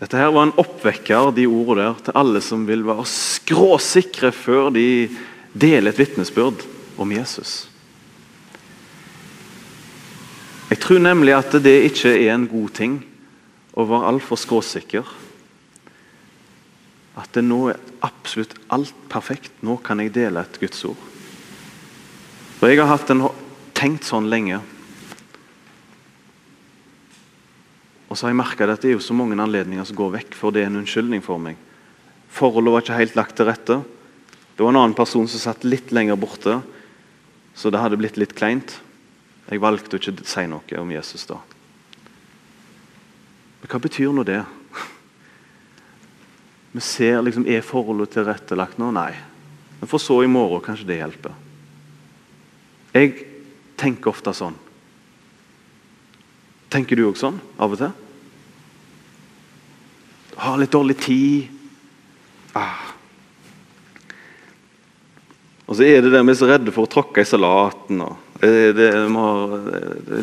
Dette 0.01 0.17
her 0.17 0.31
var 0.33 0.49
en 0.49 0.57
oppvekker 0.61 1.35
de 1.37 1.45
ordene 1.45 1.91
der, 1.91 1.99
til 2.07 2.17
alle 2.17 2.41
som 2.45 2.63
vil 2.69 2.87
være 2.89 3.05
skråsikre 3.09 4.31
før 4.33 4.71
de 4.73 5.11
deler 5.53 5.93
et 5.93 6.01
vitnesbyrd 6.01 6.65
om 7.01 7.13
Jesus. 7.13 7.67
Jeg 10.71 10.81
tror 10.81 11.03
nemlig 11.03 11.35
at 11.37 11.53
det 11.61 11.77
ikke 11.91 12.15
er 12.15 12.33
en 12.33 12.49
god 12.49 12.73
ting 12.79 12.97
å 13.77 13.85
være 13.91 14.09
altfor 14.15 14.39
skråsikker. 14.41 15.05
At 17.21 17.35
det 17.35 17.43
nå 17.45 17.65
er 17.73 17.81
absolutt 18.07 18.55
alt 18.73 18.95
perfekt. 19.11 19.53
Nå 19.67 19.81
kan 19.85 20.01
jeg 20.01 20.15
dele 20.15 20.47
et 20.47 20.61
Guds 20.63 20.85
ord. 20.89 21.09
For 22.61 22.71
Jeg 22.71 22.87
har 22.87 23.05
en, 23.11 23.27
tenkt 23.75 24.07
sånn 24.07 24.31
lenge. 24.31 24.61
Og 28.11 28.19
så 28.19 28.27
har 28.27 28.33
jeg 28.33 28.41
merka 28.41 28.67
at 28.67 28.83
det 28.83 28.91
er 28.91 28.97
jo 28.97 29.07
så 29.07 29.15
mange 29.15 29.39
anledninger 29.39 29.87
som 29.87 29.99
går 29.99 30.17
vekk, 30.17 30.35
for 30.35 30.51
det 30.51 30.65
er 30.65 30.71
en 30.71 30.81
unnskyldning 30.83 31.23
for 31.23 31.39
meg. 31.39 31.59
Forholdet 32.35 32.75
var 32.75 32.83
ikke 32.83 32.99
helt 32.99 33.19
lagt 33.19 33.37
til 33.39 33.47
rette. 33.47 33.79
Det 34.57 34.65
var 34.65 34.75
en 34.75 34.81
annen 34.83 34.99
person 34.99 35.29
som 35.31 35.43
satt 35.43 35.67
litt 35.67 35.95
lenger 35.95 36.19
borte, 36.19 36.59
så 37.55 37.71
det 37.71 37.83
hadde 37.83 37.99
blitt 38.01 38.19
litt 38.19 38.35
kleint. 38.35 38.81
Jeg 39.47 39.63
valgte 39.63 39.97
å 39.97 40.03
ikke 40.03 40.27
si 40.27 40.47
noe 40.51 40.83
om 40.83 40.91
Jesus 40.95 41.27
da. 41.31 41.39
Men 43.61 43.71
hva 43.71 43.81
betyr 43.83 44.13
nå 44.15 44.25
det? 44.27 44.41
Vi 46.75 46.83
ser 46.83 47.23
liksom, 47.23 47.47
Er 47.47 47.67
forholdet 47.67 48.15
tilrettelagt 48.15 48.79
nå? 48.79 48.91
Nei. 48.95 49.13
Men 49.81 49.91
for 49.91 50.03
så 50.03 50.21
i 50.25 50.31
morgen. 50.31 50.63
Kanskje 50.65 50.89
det 50.89 51.01
hjelper. 51.01 51.35
Jeg 52.95 53.15
tenker 53.81 54.13
ofte 54.13 54.35
sånn. 54.37 54.57
Tenker 56.71 56.97
du 56.97 57.09
òg 57.09 57.19
sånn 57.19 57.41
av 57.59 57.75
og 57.75 57.81
til? 57.81 57.91
Har 60.41 60.61
litt 60.61 60.73
dårlig 60.73 60.97
tid. 61.03 61.49
Ah. 62.57 62.93
Og 65.67 65.77
så 65.79 65.87
er 65.87 66.03
det 66.03 66.13
det 66.15 66.23
vi 66.23 66.33
er 66.33 66.39
så 66.39 66.49
redde 66.51 66.75
for 66.75 66.87
å 66.87 66.91
tråkke 66.91 67.23
i 67.23 67.29
salaten. 67.29 68.01
og 68.07 68.41
det, 68.41 68.73
det, 68.79 68.89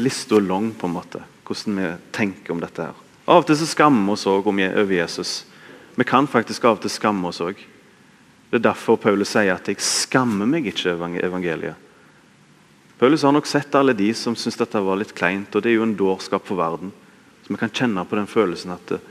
Lista 0.02 0.40
er 0.40 0.48
lang, 0.48 0.72
på 0.76 0.88
en 0.88 0.96
måte, 0.96 1.22
hvordan 1.48 1.78
vi 1.80 1.92
tenker 2.16 2.56
om 2.56 2.64
dette. 2.64 2.90
her. 2.90 3.04
Av 3.28 3.44
og 3.44 3.48
til 3.48 3.60
så 3.60 3.68
skammer 3.68 4.08
vi 4.08 4.16
oss 4.16 4.28
òg 4.28 4.48
over 4.48 4.94
Jesus. 4.94 5.46
Vi 5.96 6.08
kan 6.08 6.28
faktisk 6.28 6.66
av 6.66 6.78
og 6.78 6.86
til 6.86 6.94
skamme 6.94 7.28
oss 7.28 7.42
òg. 7.44 7.60
Det 8.48 8.62
er 8.62 8.70
derfor 8.70 8.96
Paulus 8.96 9.30
sier 9.36 9.54
at 9.54 9.68
'jeg 9.68 9.82
skammer 9.82 10.46
meg 10.46 10.66
ikke 10.68 10.94
over 10.94 11.20
evangeliet'. 11.20 11.87
Paulus 12.98 13.22
har 13.24 13.32
nok 13.32 13.46
sett 13.46 13.76
alle 13.78 13.94
de 13.94 14.10
som 14.18 14.36
syns 14.36 14.58
dette 14.58 14.82
var 14.82 14.98
litt 14.98 15.14
kleint, 15.14 15.54
og 15.54 15.62
det 15.62 15.70
er 15.70 15.78
jo 15.78 15.86
en 15.86 15.98
dårskap 15.98 16.48
for 16.48 16.58
verden. 16.58 16.90
Så 17.46 17.54
vi 17.54 17.60
kan 17.62 17.70
kjenne 17.70 18.06
på 18.10 18.18
den 18.18 18.30
følelsen 18.30 18.74
at 18.74 18.94
uh, 18.98 19.04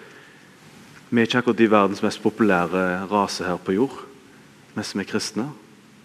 vi 1.11 1.23
er 1.23 1.29
ikke 1.29 1.39
akkurat 1.45 1.61
de 1.61 1.69
verdens 1.71 2.03
mest 2.03 2.19
populære 2.25 2.83
rase 3.13 3.47
her 3.47 3.61
på 3.63 3.77
jord, 3.77 3.95
vi 4.75 4.83
som 4.83 5.01
er 5.01 5.07
kristne. 5.07 5.47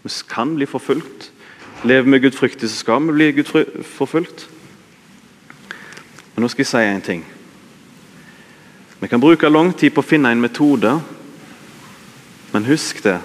Vi 0.03 0.13
kan 0.29 0.53
bli 0.55 0.69
forfulgt. 0.69 1.31
Lever 1.83 2.05
med 2.05 2.21
gudfryktig, 2.21 2.69
så 2.69 2.83
skal 2.83 3.01
vi 3.09 3.31
bli 3.33 3.63
forfulgt. 3.83 4.45
Men 6.35 6.45
nå 6.45 6.51
skal 6.53 6.61
jeg 6.61 6.69
si 6.69 6.83
en 6.85 7.01
ting. 7.01 7.25
Vi 9.01 9.09
kan 9.09 9.21
bruke 9.21 9.49
lang 9.49 9.73
tid 9.73 9.89
på 9.95 10.05
å 10.05 10.05
finne 10.05 10.29
en 10.29 10.41
metode, 10.41 10.93
men 12.53 12.69
husk 12.69 13.01
det 13.03 13.17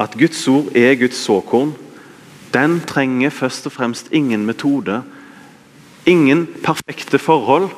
at 0.00 0.16
Guds 0.16 0.40
ord 0.48 0.72
er 0.72 0.96
Guds 0.96 1.20
såkorn. 1.20 1.74
Den 2.54 2.80
trenger 2.86 3.30
først 3.30 3.66
og 3.66 3.72
fremst 3.72 4.08
ingen 4.12 4.46
metode, 4.46 5.02
ingen 6.06 6.46
perfekte 6.64 7.18
forhold. 7.18 7.70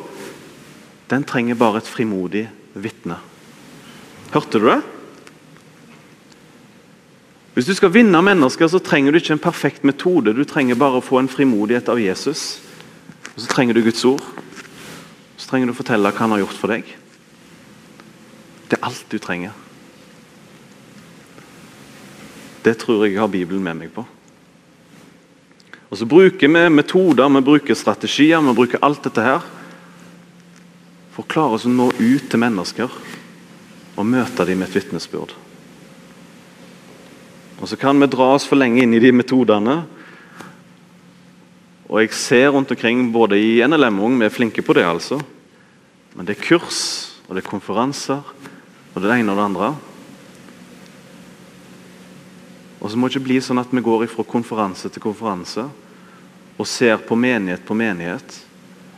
Den 1.10 1.24
trenger 1.24 1.54
bare 1.54 1.82
et 1.82 1.88
frimodig 1.88 2.46
vitne. 2.74 3.18
Hørte 4.32 4.58
du 4.58 4.66
det? 4.70 4.80
Hvis 7.52 7.68
du 7.68 7.74
skal 7.76 7.92
vinne 7.92 8.22
mennesker, 8.24 8.68
så 8.68 8.80
trenger 8.80 9.12
du 9.12 9.18
ikke 9.20 9.34
en 9.36 9.42
perfekt 9.44 9.84
metode. 9.84 10.32
Du 10.32 10.44
trenger 10.48 10.78
bare 10.80 11.02
å 11.02 11.04
få 11.04 11.18
en 11.20 11.28
frimodighet 11.28 11.90
av 11.92 12.00
Jesus. 12.00 12.62
Og 13.34 13.42
så 13.44 13.50
trenger 13.50 13.76
du 13.76 13.82
Guds 13.84 14.04
ord. 14.08 14.24
Så 15.36 15.50
trenger 15.50 15.68
du 15.68 15.74
å 15.74 15.76
fortelle 15.76 16.08
hva 16.08 16.24
han 16.24 16.32
har 16.32 16.40
gjort 16.46 16.56
for 16.56 16.72
deg. 16.72 16.88
Det 18.70 18.78
er 18.78 18.88
alt 18.88 19.04
du 19.12 19.18
trenger. 19.20 19.52
Det 22.64 22.78
tror 22.80 23.04
jeg 23.04 23.18
jeg 23.18 23.20
har 23.20 23.28
Bibelen 23.28 23.60
med 23.66 23.82
meg 23.82 23.92
på. 23.92 24.06
Og 25.92 25.98
Så 25.98 26.06
bruker 26.08 26.48
vi 26.48 26.68
metoder, 26.72 27.28
vi 27.28 27.40
bruker 27.44 27.76
strategier, 27.76 28.40
vi 28.40 28.54
bruker 28.56 28.80
alt 28.80 29.04
dette 29.04 29.20
her 29.20 29.42
for 31.12 31.20
å 31.20 31.28
klare 31.28 31.58
oss 31.58 31.66
å 31.68 31.72
nå 31.72 31.90
ut 31.92 32.30
til 32.32 32.40
mennesker 32.40 32.88
og 32.88 34.06
møte 34.08 34.46
dem 34.48 34.62
med 34.62 34.70
et 34.70 34.78
vitnesbyrd. 34.78 35.34
Og 37.60 37.68
Så 37.68 37.76
kan 37.76 38.00
vi 38.00 38.08
dra 38.08 38.30
oss 38.32 38.48
for 38.48 38.56
lenge 38.56 38.80
inn 38.80 38.96
i 38.96 39.02
de 39.04 39.12
metodene. 39.12 39.82
Og 41.92 42.00
Jeg 42.00 42.16
ser 42.16 42.48
rundt 42.48 42.72
omkring, 42.72 43.12
både 43.12 43.36
i 43.36 43.60
NLM 43.60 44.00
Ung, 44.00 44.18
vi 44.18 44.24
er 44.24 44.32
flinke 44.32 44.64
på 44.64 44.72
det, 44.72 44.88
altså. 44.88 45.20
Men 46.16 46.24
det 46.24 46.38
er 46.38 46.44
kurs, 46.48 47.12
og 47.28 47.36
det 47.36 47.44
er 47.44 47.50
konferanser, 47.52 48.24
og 48.24 48.96
det 48.96 49.04
er 49.04 49.12
det 49.12 49.20
ene 49.20 49.36
og 49.36 49.36
det 49.36 49.44
andre. 49.44 49.74
Og 52.82 52.90
så 52.90 52.98
må 52.98 53.06
det 53.06 53.14
ikke 53.14 53.28
bli 53.28 53.38
sånn 53.38 53.62
at 53.62 53.70
vi 53.70 53.82
går 53.84 54.08
fra 54.10 54.24
konferanse 54.26 54.90
til 54.90 55.02
konferanse 55.04 55.68
og 56.58 56.68
ser 56.68 56.98
på 57.06 57.14
menighet 57.16 57.62
på 57.66 57.76
menighet 57.78 58.38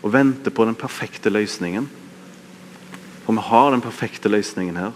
og 0.00 0.12
venter 0.12 0.52
på 0.52 0.64
den 0.64 0.76
perfekte 0.76 1.30
løsningen. 1.32 1.86
For 3.24 3.36
vi 3.36 3.44
har 3.44 3.70
den 3.72 3.84
perfekte 3.84 4.32
løsningen 4.32 4.76
her. 4.80 4.94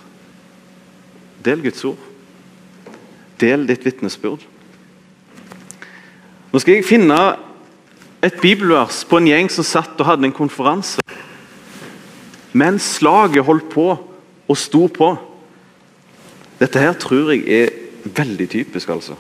Del 1.45 1.63
Guds 1.65 1.85
ord. 1.85 2.01
Del 3.41 3.67
ditt 3.69 3.85
vitnesbyrd. 3.87 4.43
Nå 6.49 6.61
skal 6.61 6.79
jeg 6.79 6.89
finne 6.89 7.19
et 8.25 8.41
bibelvers 8.41 9.05
på 9.09 9.21
en 9.21 9.29
gjeng 9.29 9.51
som 9.53 9.67
satt 9.69 10.01
og 10.01 10.09
hadde 10.09 10.29
en 10.29 10.35
konferanse. 10.35 11.05
Mens 12.57 12.95
slaget 12.97 13.45
holdt 13.45 13.69
på 13.73 13.89
og 14.49 14.59
sto 14.59 14.87
på. 14.93 15.13
Dette 16.59 16.83
her 16.83 16.97
tror 16.99 17.31
jeg 17.37 17.45
er 17.47 17.78
veldig 18.05 18.49
typisk, 18.51 18.91
altså. 18.95 19.17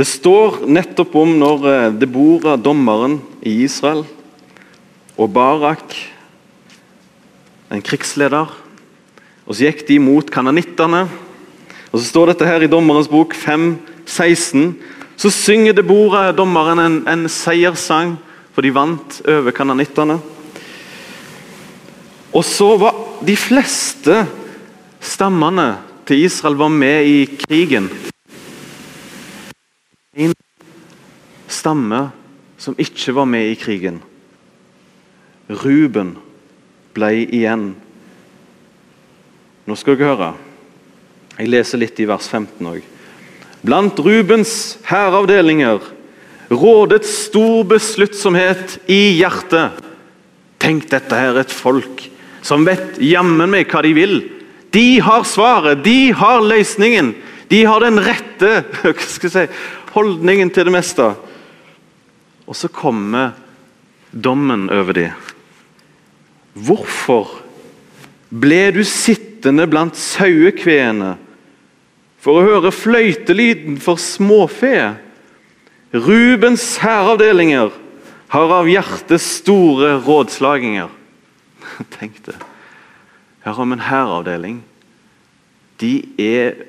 Det 0.00 0.06
står 0.08 0.62
nettopp 0.64 1.12
om 1.20 1.34
når 1.36 1.66
eh, 1.68 1.92
Debora, 2.00 2.54
dommeren 2.56 3.18
i 3.44 3.58
Israel, 3.66 4.06
og 5.20 5.28
Barak, 5.34 5.92
en 7.70 7.84
krigsleder, 7.84 8.48
og 9.50 9.56
Så 9.56 9.66
gikk 9.66 9.80
de 9.88 9.96
mot 9.98 10.28
kananittene. 10.30 11.08
Og 11.90 11.98
Så 11.98 12.04
står 12.06 12.30
dette 12.30 12.46
her 12.46 12.62
i 12.62 12.70
Dommerens 12.70 13.08
bok 13.10 13.34
5.16. 13.34 14.76
Så 15.18 15.30
synger 15.34 15.74
Deborah, 15.74 16.30
dommeren, 16.30 16.78
en, 16.78 17.00
en 17.10 17.24
seierssang, 17.28 18.14
for 18.54 18.62
de 18.62 18.70
vant 18.70 19.16
over 19.26 19.50
kananittene. 19.50 20.20
Og 22.30 22.44
så 22.46 22.68
var 22.78 22.96
de 23.26 23.34
fleste 23.38 24.22
stammene 25.02 25.72
til 26.06 26.24
Israel 26.26 26.58
var 26.60 26.70
med 26.72 27.06
i 27.06 27.18
krigen. 27.42 27.88
En 30.14 30.34
stamme 31.50 32.06
som 32.60 32.78
ikke 32.78 33.14
var 33.16 33.26
med 33.30 33.50
i 33.50 33.58
krigen. 33.58 34.00
Ruben 35.50 36.14
ble 36.94 37.14
igjen 37.24 37.72
nå 39.70 39.76
skal 39.78 39.94
dere 39.94 40.10
høre. 40.10 40.28
Jeg 41.38 41.50
leser 41.52 41.78
litt 41.78 42.00
i 42.02 42.06
vers 42.10 42.26
15 42.26 42.66
òg. 42.66 42.80
Blant 43.62 43.98
Rubens 44.02 44.78
hæravdelinger 44.88 45.84
rådet 46.50 47.04
stor 47.06 47.62
besluttsomhet 47.70 48.80
i 48.90 49.20
hjertet. 49.20 49.78
Tenk, 50.60 50.88
dette 50.90 51.16
her 51.16 51.36
er 51.36 51.44
et 51.44 51.54
folk 51.54 52.02
som 52.42 52.64
vet 52.66 53.00
jammen 53.02 53.50
meg 53.52 53.70
hva 53.70 53.82
de 53.84 53.92
vil. 53.96 54.14
De 54.70 55.00
har 55.02 55.26
svaret, 55.26 55.82
de 55.84 56.12
har 56.16 56.44
løsningen. 56.44 57.14
De 57.50 57.64
har 57.66 57.82
den 57.82 57.98
rette 58.02 58.52
si, 59.34 59.46
holdningen 59.94 60.52
til 60.54 60.68
det 60.68 60.74
meste. 60.74 61.10
Og 62.46 62.56
så 62.58 62.70
kommer 62.70 63.34
dommen 64.10 64.68
over 64.70 64.96
dem. 64.96 65.26
Hvorfor 66.54 67.40
ble 68.30 68.70
du 68.74 68.82
sittende 68.86 69.66
blant 69.70 69.98
sauekveene 69.98 71.16
for 72.20 72.38
å 72.38 72.46
høre 72.46 72.74
fløytelyden 72.74 73.78
for 73.82 73.98
småfe? 74.02 74.94
Rubens 75.90 76.76
hæravdelinger 76.82 77.72
har 78.30 78.52
av 78.54 78.68
hjertet 78.70 79.22
store 79.22 79.96
rådslaginger. 80.06 80.90
Tenk 81.98 82.20
det. 82.26 82.36
Her 83.44 83.56
har 83.56 83.64
vi 83.64 83.76
en 83.76 83.86
hæravdeling. 83.86 84.60
De 85.80 85.92
er 86.20 86.60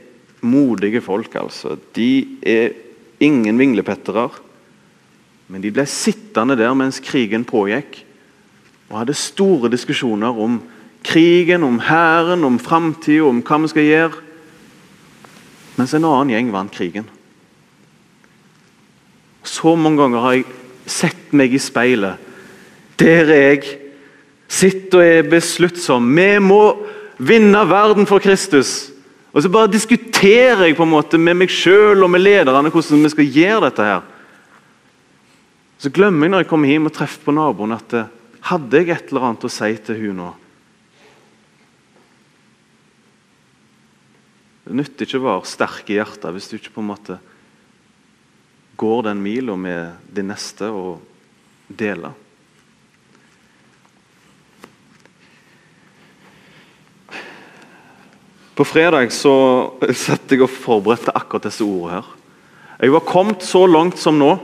modige 0.41 1.01
folk, 1.01 1.35
altså. 1.35 1.75
De 1.95 2.37
er 2.41 2.71
ingen 3.19 3.59
vinglepettere. 3.59 4.29
Men 5.51 5.63
de 5.63 5.71
ble 5.73 5.85
sittende 5.89 6.55
der 6.55 6.73
mens 6.77 7.01
krigen 7.03 7.43
pågikk, 7.45 8.05
og 8.91 9.01
hadde 9.01 9.15
store 9.15 9.71
diskusjoner 9.71 10.39
om 10.39 10.61
krigen, 11.03 11.63
om 11.63 11.79
hæren, 11.79 12.43
om 12.47 12.59
framtida, 12.59 13.23
om 13.27 13.41
hva 13.43 13.59
vi 13.63 13.71
skal 13.71 13.87
gjøre. 13.87 14.23
Mens 15.79 15.93
en 15.95 16.07
annen 16.07 16.31
gjeng 16.31 16.51
vant 16.53 16.71
krigen. 16.71 17.07
Så 19.43 19.75
mange 19.75 19.99
ganger 19.99 20.23
har 20.23 20.35
jeg 20.37 20.47
sett 20.85 21.31
meg 21.35 21.53
i 21.55 21.61
speilet. 21.61 22.19
Der 22.99 23.27
er 23.27 23.45
jeg. 23.51 23.77
Sitter 24.51 24.99
og 24.99 25.07
er 25.07 25.29
besluttsom. 25.31 26.09
Vi 26.17 26.31
må 26.43 26.61
vinne 27.21 27.61
verden 27.69 28.07
for 28.09 28.23
Kristus. 28.23 28.89
Og 29.31 29.43
så 29.43 29.51
bare 29.51 29.71
diskuterer 29.71 30.65
jeg 30.65 30.75
på 30.75 30.83
en 30.83 30.91
måte 30.91 31.19
med 31.21 31.37
meg 31.39 31.51
sjøl 31.53 32.03
og 32.03 32.11
med 32.11 32.23
lederne 32.23 32.71
hvordan 32.73 33.05
vi 33.05 33.11
skal 33.13 33.37
gjøre 33.37 33.69
dette. 33.69 33.85
her. 33.87 34.01
Så 35.79 35.89
glemmer 35.89 36.27
jeg 36.27 36.33
når 36.33 36.43
jeg 36.43 36.49
kommer 36.51 36.69
hjem 36.69 36.89
og 36.89 36.93
treffer 36.93 37.23
på 37.25 37.33
naboen 37.33 37.73
at 37.73 37.93
eh, 37.97 38.09
hadde 38.51 38.77
jeg 38.77 38.91
et 38.91 39.09
eller 39.09 39.29
annet 39.29 39.47
å 39.47 39.49
si 39.49 39.71
til 39.81 40.01
hun 40.01 40.19
nå? 40.19 40.29
Det 44.67 44.77
nytter 44.77 45.07
ikke 45.07 45.21
å 45.21 45.25
være 45.25 45.49
sterk 45.49 45.89
i 45.89 45.97
hjertet 45.97 46.35
hvis 46.35 46.51
du 46.51 46.57
ikke 46.59 46.75
på 46.75 46.83
en 46.83 46.91
måte 46.91 47.17
går 48.81 49.07
den 49.07 49.23
mila 49.23 49.55
med 49.57 50.11
de 50.13 50.25
neste 50.25 50.69
og 50.69 51.01
deler. 51.67 52.13
På 58.61 58.65
fredag 58.65 59.09
så 59.09 59.33
satt 60.05 60.29
jeg 60.29 60.43
og 60.45 60.51
forberedte 60.53 61.09
akkurat 61.17 61.47
disse 61.47 61.65
ordene 61.65 61.95
her. 61.95 62.09
Jeg 62.77 62.93
var 62.93 63.01
kommet 63.07 63.41
så 63.41 63.63
langt 63.65 63.97
som 63.97 64.19
nå. 64.21 64.35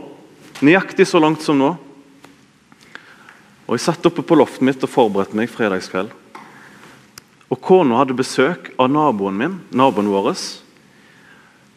Nøyaktig 0.66 1.06
så 1.06 1.22
langt 1.22 1.46
som 1.46 1.60
nå. 1.62 1.68
Og 3.68 3.76
Jeg 3.78 3.86
satt 3.86 4.10
oppe 4.10 4.26
på 4.26 4.40
loftet 4.42 4.66
mitt 4.66 4.82
og 4.82 4.90
forberedte 4.90 5.38
meg 5.38 5.54
fredagskveld. 5.54 6.10
Og 7.46 7.62
Kona 7.62 8.02
hadde 8.02 8.18
besøk 8.18 8.74
av 8.82 8.90
naboen 8.90 9.38
min, 9.38 9.62
naboen 9.70 10.10
vår. 10.10 10.34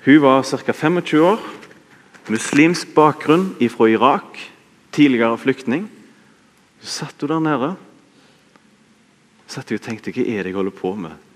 Hun 0.09 0.20
var 0.24 0.40
ca. 0.40 0.72
25 0.72 1.20
år, 1.20 1.44
muslimsk 2.33 2.96
bakgrunn 2.96 3.50
fra 3.68 3.92
Irak, 3.92 4.46
tidligere 4.96 5.37
flyktning. 5.44 5.90
Så 6.81 7.03
satt 7.03 7.20
hun 7.20 7.37
der 7.37 7.48
nede. 7.53 7.74
Satt 9.44 9.68
jeg 9.68 9.85
og 9.85 9.90
tenkte 9.90 10.16
hva 10.16 10.24
er 10.24 10.40
det 10.40 10.55
jeg 10.55 10.62
holder 10.64 10.81
på 10.87 10.96
med? 10.96 11.26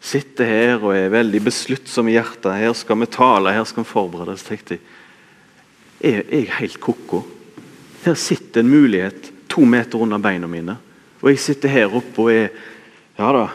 Sitter 0.00 0.46
her 0.46 0.82
og 0.82 0.94
er 0.94 1.10
veldig 1.12 1.40
besluttsom 1.48 2.08
i 2.08 2.14
hjertet. 2.16 2.52
Her 2.54 2.74
skal 2.76 3.00
vi 3.00 3.10
tale, 3.10 3.54
her 3.54 3.66
skal 3.68 3.84
vi 3.84 3.90
forberede 3.90 4.34
oss. 4.36 4.46
tenkte 4.46 4.78
jeg. 4.78 4.84
Er 5.98 6.20
jeg 6.30 6.50
helt 6.60 6.78
ko-ko? 6.80 7.24
Her 8.04 8.14
sitter 8.14 8.62
en 8.62 8.70
mulighet 8.70 9.32
to 9.50 9.64
meter 9.66 9.98
under 9.98 10.20
beina 10.22 10.46
mine. 10.46 10.76
Og 11.20 11.32
jeg 11.32 11.42
sitter 11.42 11.72
her 11.72 11.94
oppe 11.94 12.26
og 12.26 12.32
er 12.32 12.50
Ja 13.18 13.32
da. 13.34 13.48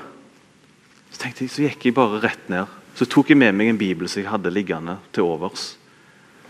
Så 1.14 1.22
tenkte 1.22 1.46
jeg, 1.46 1.52
så 1.54 1.64
gikk 1.64 1.86
jeg 1.86 1.96
bare 1.96 2.20
rett 2.20 2.50
ned. 2.52 2.68
Så 3.00 3.08
tok 3.08 3.30
jeg 3.32 3.40
med 3.40 3.56
meg 3.56 3.70
en 3.72 3.80
bibel 3.80 4.10
som 4.12 4.20
jeg 4.20 4.28
hadde 4.28 4.52
liggende 4.52 4.98
til 5.16 5.24
overs. 5.24 5.78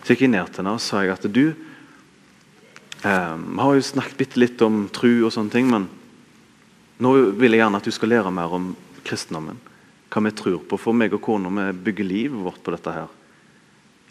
Så 0.01 0.15
gikk 0.15 0.23
jeg 0.25 0.33
ned 0.33 0.49
til 0.49 0.63
henne 0.63 0.73
og 0.73 0.81
sa 0.81 1.03
jeg 1.03 1.13
at 1.13 1.27
du 1.29 1.43
eh, 3.05 3.35
har 3.37 3.75
jo 3.77 3.83
snakket 3.85 4.17
bitte 4.17 4.41
litt 4.41 4.63
om 4.65 4.87
tru 4.89 5.27
og 5.27 5.31
sånne 5.35 5.53
ting, 5.53 5.69
men 5.69 5.85
nå 6.97 7.13
vil 7.37 7.53
jeg 7.53 7.61
gjerne 7.61 7.83
at 7.83 7.85
du 7.85 7.93
skal 7.93 8.11
lære 8.15 8.33
mer 8.33 8.57
om 8.57 8.71
kristendommen 9.05 9.61
hva 10.13 10.21
vi 10.27 10.33
tror 10.37 10.61
på. 10.69 10.77
For 10.77 10.95
meg 10.95 11.15
og 11.15 11.23
kona 11.25 11.49
vi 11.49 11.69
bygger 11.89 12.05
livet 12.07 12.43
vårt 12.45 12.61
på 12.63 12.73
dette. 12.75 12.91
her. 12.91 13.09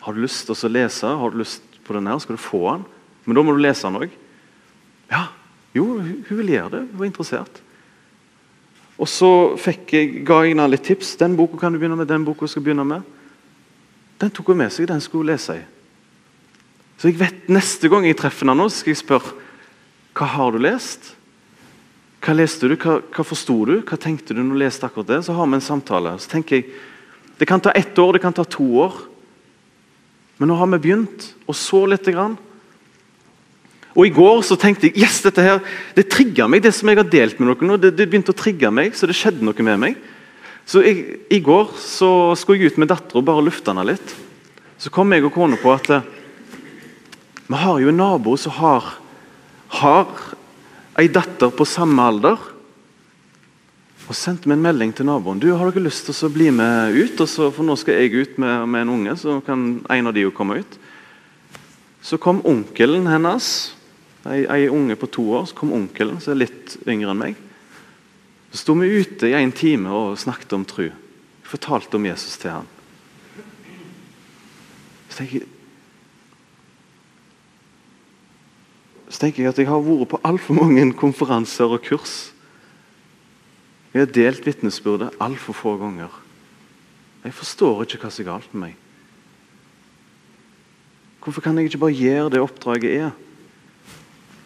Har 0.03 0.13
du 0.13 0.23
lyst 0.23 0.47
til 0.47 0.55
å 0.55 0.73
lese, 0.73 1.07
har 1.07 1.31
du 1.31 1.39
lyst 1.39 1.63
på 1.85 1.95
den 1.95 2.07
her, 2.11 2.19
skal 2.19 2.37
du 2.37 2.43
få 2.43 2.63
den. 2.73 2.85
Men 3.25 3.37
da 3.39 3.43
må 3.43 3.55
du 3.55 3.63
lese 3.63 3.87
den 3.87 4.01
òg. 4.03 4.11
Ja, 5.13 5.29
jo, 5.77 6.01
hun 6.01 6.25
vil 6.27 6.55
gjøre 6.57 6.71
det. 6.75 6.81
Hun 6.91 6.99
var 6.99 7.07
interessert. 7.07 7.63
Og 8.99 9.09
så 9.09 9.55
jeg, 9.63 10.25
ga 10.27 10.43
jeg 10.43 10.55
henne 10.55 10.69
litt 10.71 10.85
tips. 10.87 11.15
Den 11.21 11.37
boka 11.39 11.59
kan 11.59 11.73
du 11.73 11.79
begynne 11.79 11.97
med, 11.99 12.11
den 12.11 12.27
boka 12.27 12.49
skal 12.51 12.65
begynne 12.65 12.87
med. 12.87 13.07
Den 14.19 14.31
tok 14.31 14.53
hun 14.53 14.61
med 14.61 14.75
seg, 14.75 14.87
den 14.91 15.01
skulle 15.03 15.25
hun 15.25 15.33
lese 15.33 15.59
i. 15.59 15.63
Så 16.99 17.11
jeg 17.11 17.19
vet 17.19 17.49
Neste 17.51 17.89
gang 17.91 18.05
jeg 18.07 18.19
treffer 18.19 18.47
henne, 18.47 18.59
nå, 18.59 18.69
skal 18.71 18.95
jeg 18.95 19.03
spørre 19.03 19.35
hva 20.13 20.29
har 20.29 20.53
du 20.53 20.61
lest. 20.61 21.15
Hva 22.23 22.35
leste 22.39 22.71
du? 22.71 22.77
Hva, 22.79 23.01
hva 23.03 23.25
forsto 23.27 23.57
du? 23.67 23.77
Hva 23.83 23.99
tenkte 23.99 24.35
du 24.35 24.43
når 24.45 24.55
du 24.55 24.61
leste 24.63 24.87
akkurat 24.87 25.11
det? 25.11 25.21
Så 25.27 25.35
har 25.35 25.49
vi 25.49 25.59
en 25.59 25.65
samtale. 25.65 26.15
Så 26.23 26.31
tenker 26.31 26.61
jeg, 26.61 26.71
Det 27.39 27.49
kan 27.49 27.61
ta 27.61 27.73
ett 27.75 27.99
år, 27.99 28.13
det 28.13 28.23
kan 28.23 28.33
ta 28.33 28.45
to 28.45 28.63
år. 28.63 28.95
Men 30.39 30.49
nå 30.49 30.55
har 30.55 30.67
vi 30.67 30.79
begynt, 30.79 31.35
og 31.49 31.57
så 31.59 31.87
lite 31.87 32.13
grann. 32.13 32.37
Og 33.97 34.07
I 34.07 34.13
går 34.15 34.43
så 34.47 34.57
tenkte 34.57 34.87
jeg 34.89 35.03
yes, 35.03 35.21
dette 35.25 35.43
her, 35.43 35.61
det 35.97 36.09
trigga 36.13 36.47
meg, 36.49 36.63
det 36.63 36.73
som 36.77 36.89
jeg 36.89 37.01
har 37.01 37.09
delt 37.09 37.41
med 37.41 37.51
noen 37.51 37.73
nå. 37.73 37.79
Det, 37.81 37.93
det, 37.97 38.07
begynte 38.09 38.33
å 38.33 38.39
trigge 38.39 38.71
meg, 38.73 38.95
så 38.97 39.09
det 39.09 39.17
skjedde 39.19 39.45
noe 39.45 39.67
med 39.67 39.81
meg. 39.83 39.99
Så 40.65 40.85
jeg, 40.85 41.19
I 41.29 41.41
går 41.43 41.75
så 41.83 42.33
skulle 42.39 42.63
jeg 42.63 42.73
ut 42.73 42.81
med 42.81 42.93
dattera 42.93 43.19
og 43.19 43.27
bare 43.27 43.45
lufte 43.45 43.73
henne 43.73 43.85
litt. 43.91 44.15
Så 44.79 44.93
kom 44.95 45.13
jeg 45.13 45.27
og 45.27 45.35
kona 45.35 45.59
på 45.61 45.75
at 45.75 45.91
eh, 45.93 46.07
vi 47.49 47.59
har 47.59 47.83
jo 47.83 47.91
en 47.91 48.01
nabo 48.01 48.37
som 48.41 48.55
har, 48.57 48.87
har 49.83 50.09
ei 51.01 51.09
datter 51.09 51.53
på 51.55 51.67
samme 51.69 52.05
alder. 52.05 52.49
Og 54.11 54.17
sendte 54.19 54.51
meg 54.51 54.59
en 54.59 54.65
melding 54.67 54.93
til 54.97 55.07
naboen. 55.07 55.41
du 55.41 55.53
har 55.55 55.71
dere 55.71 55.87
lyst 55.87 56.09
til 56.09 56.27
å 56.27 56.33
bli 56.33 56.51
med 56.51 56.97
ut. 56.97 57.23
Så, 57.29 57.51
for 57.55 57.65
nå 57.65 57.77
skal 57.79 58.01
jeg 58.01 58.13
ut 58.13 58.39
med, 58.43 58.67
med, 58.69 58.83
en 58.83 58.95
unge, 58.97 59.17
så 59.17 59.39
kan 59.47 59.85
en 59.89 60.11
av 60.11 60.15
de 60.15 60.27
jo 60.27 60.35
komme 60.35 60.59
ut. 60.61 60.79
Så 62.03 62.19
kom 62.19 62.43
onkelen 62.45 63.07
hennes, 63.07 63.47
ei, 64.27 64.43
ei 64.51 64.67
unge 64.69 64.97
på 64.99 65.07
to 65.07 65.29
år, 65.39 65.47
så 65.47 65.55
kom 65.55 65.73
onkelen, 65.73 66.19
som 66.21 66.35
er 66.35 66.43
litt 66.43 66.77
yngre 66.83 67.15
enn 67.15 67.21
meg. 67.21 67.39
Så 68.51 68.65
sto 68.65 68.75
vi 68.77 68.91
ute 68.91 69.31
i 69.31 69.37
en 69.39 69.55
time 69.55 69.95
og 69.95 70.19
snakket 70.21 70.59
om 70.59 70.67
tru. 70.69 70.91
Fortalte 71.47 71.97
om 71.97 72.11
Jesus 72.11 72.37
til 72.43 72.57
han. 72.59 72.69
Så 75.09 75.23
tenker 75.23 75.39
jeg, 75.39 75.52
tenker 79.23 79.45
jeg 79.45 79.53
at 79.53 79.61
jeg 79.63 79.71
har 79.71 79.83
vært 79.87 80.11
på 80.11 80.21
altfor 80.27 80.59
mange 80.59 80.89
konferanser 80.99 81.71
og 81.71 81.85
kurs. 81.87 82.33
Jeg 83.93 84.07
har 84.07 84.15
delt 84.15 84.47
vitnesbyrdet 84.47 85.15
altfor 85.23 85.55
få 85.55 85.77
ganger. 85.79 86.11
Jeg 87.23 87.37
forstår 87.39 87.85
ikke 87.85 88.01
hva 88.03 88.11
som 88.11 88.25
er 88.25 88.31
galt 88.33 88.55
med 88.55 88.65
meg. 88.65 88.79
Hvorfor 91.23 91.45
kan 91.45 91.59
jeg 91.59 91.71
ikke 91.71 91.85
bare 91.85 91.95
gjøre 91.95 92.31
det 92.35 92.43
oppdraget 92.43 92.95
er? 92.99 93.13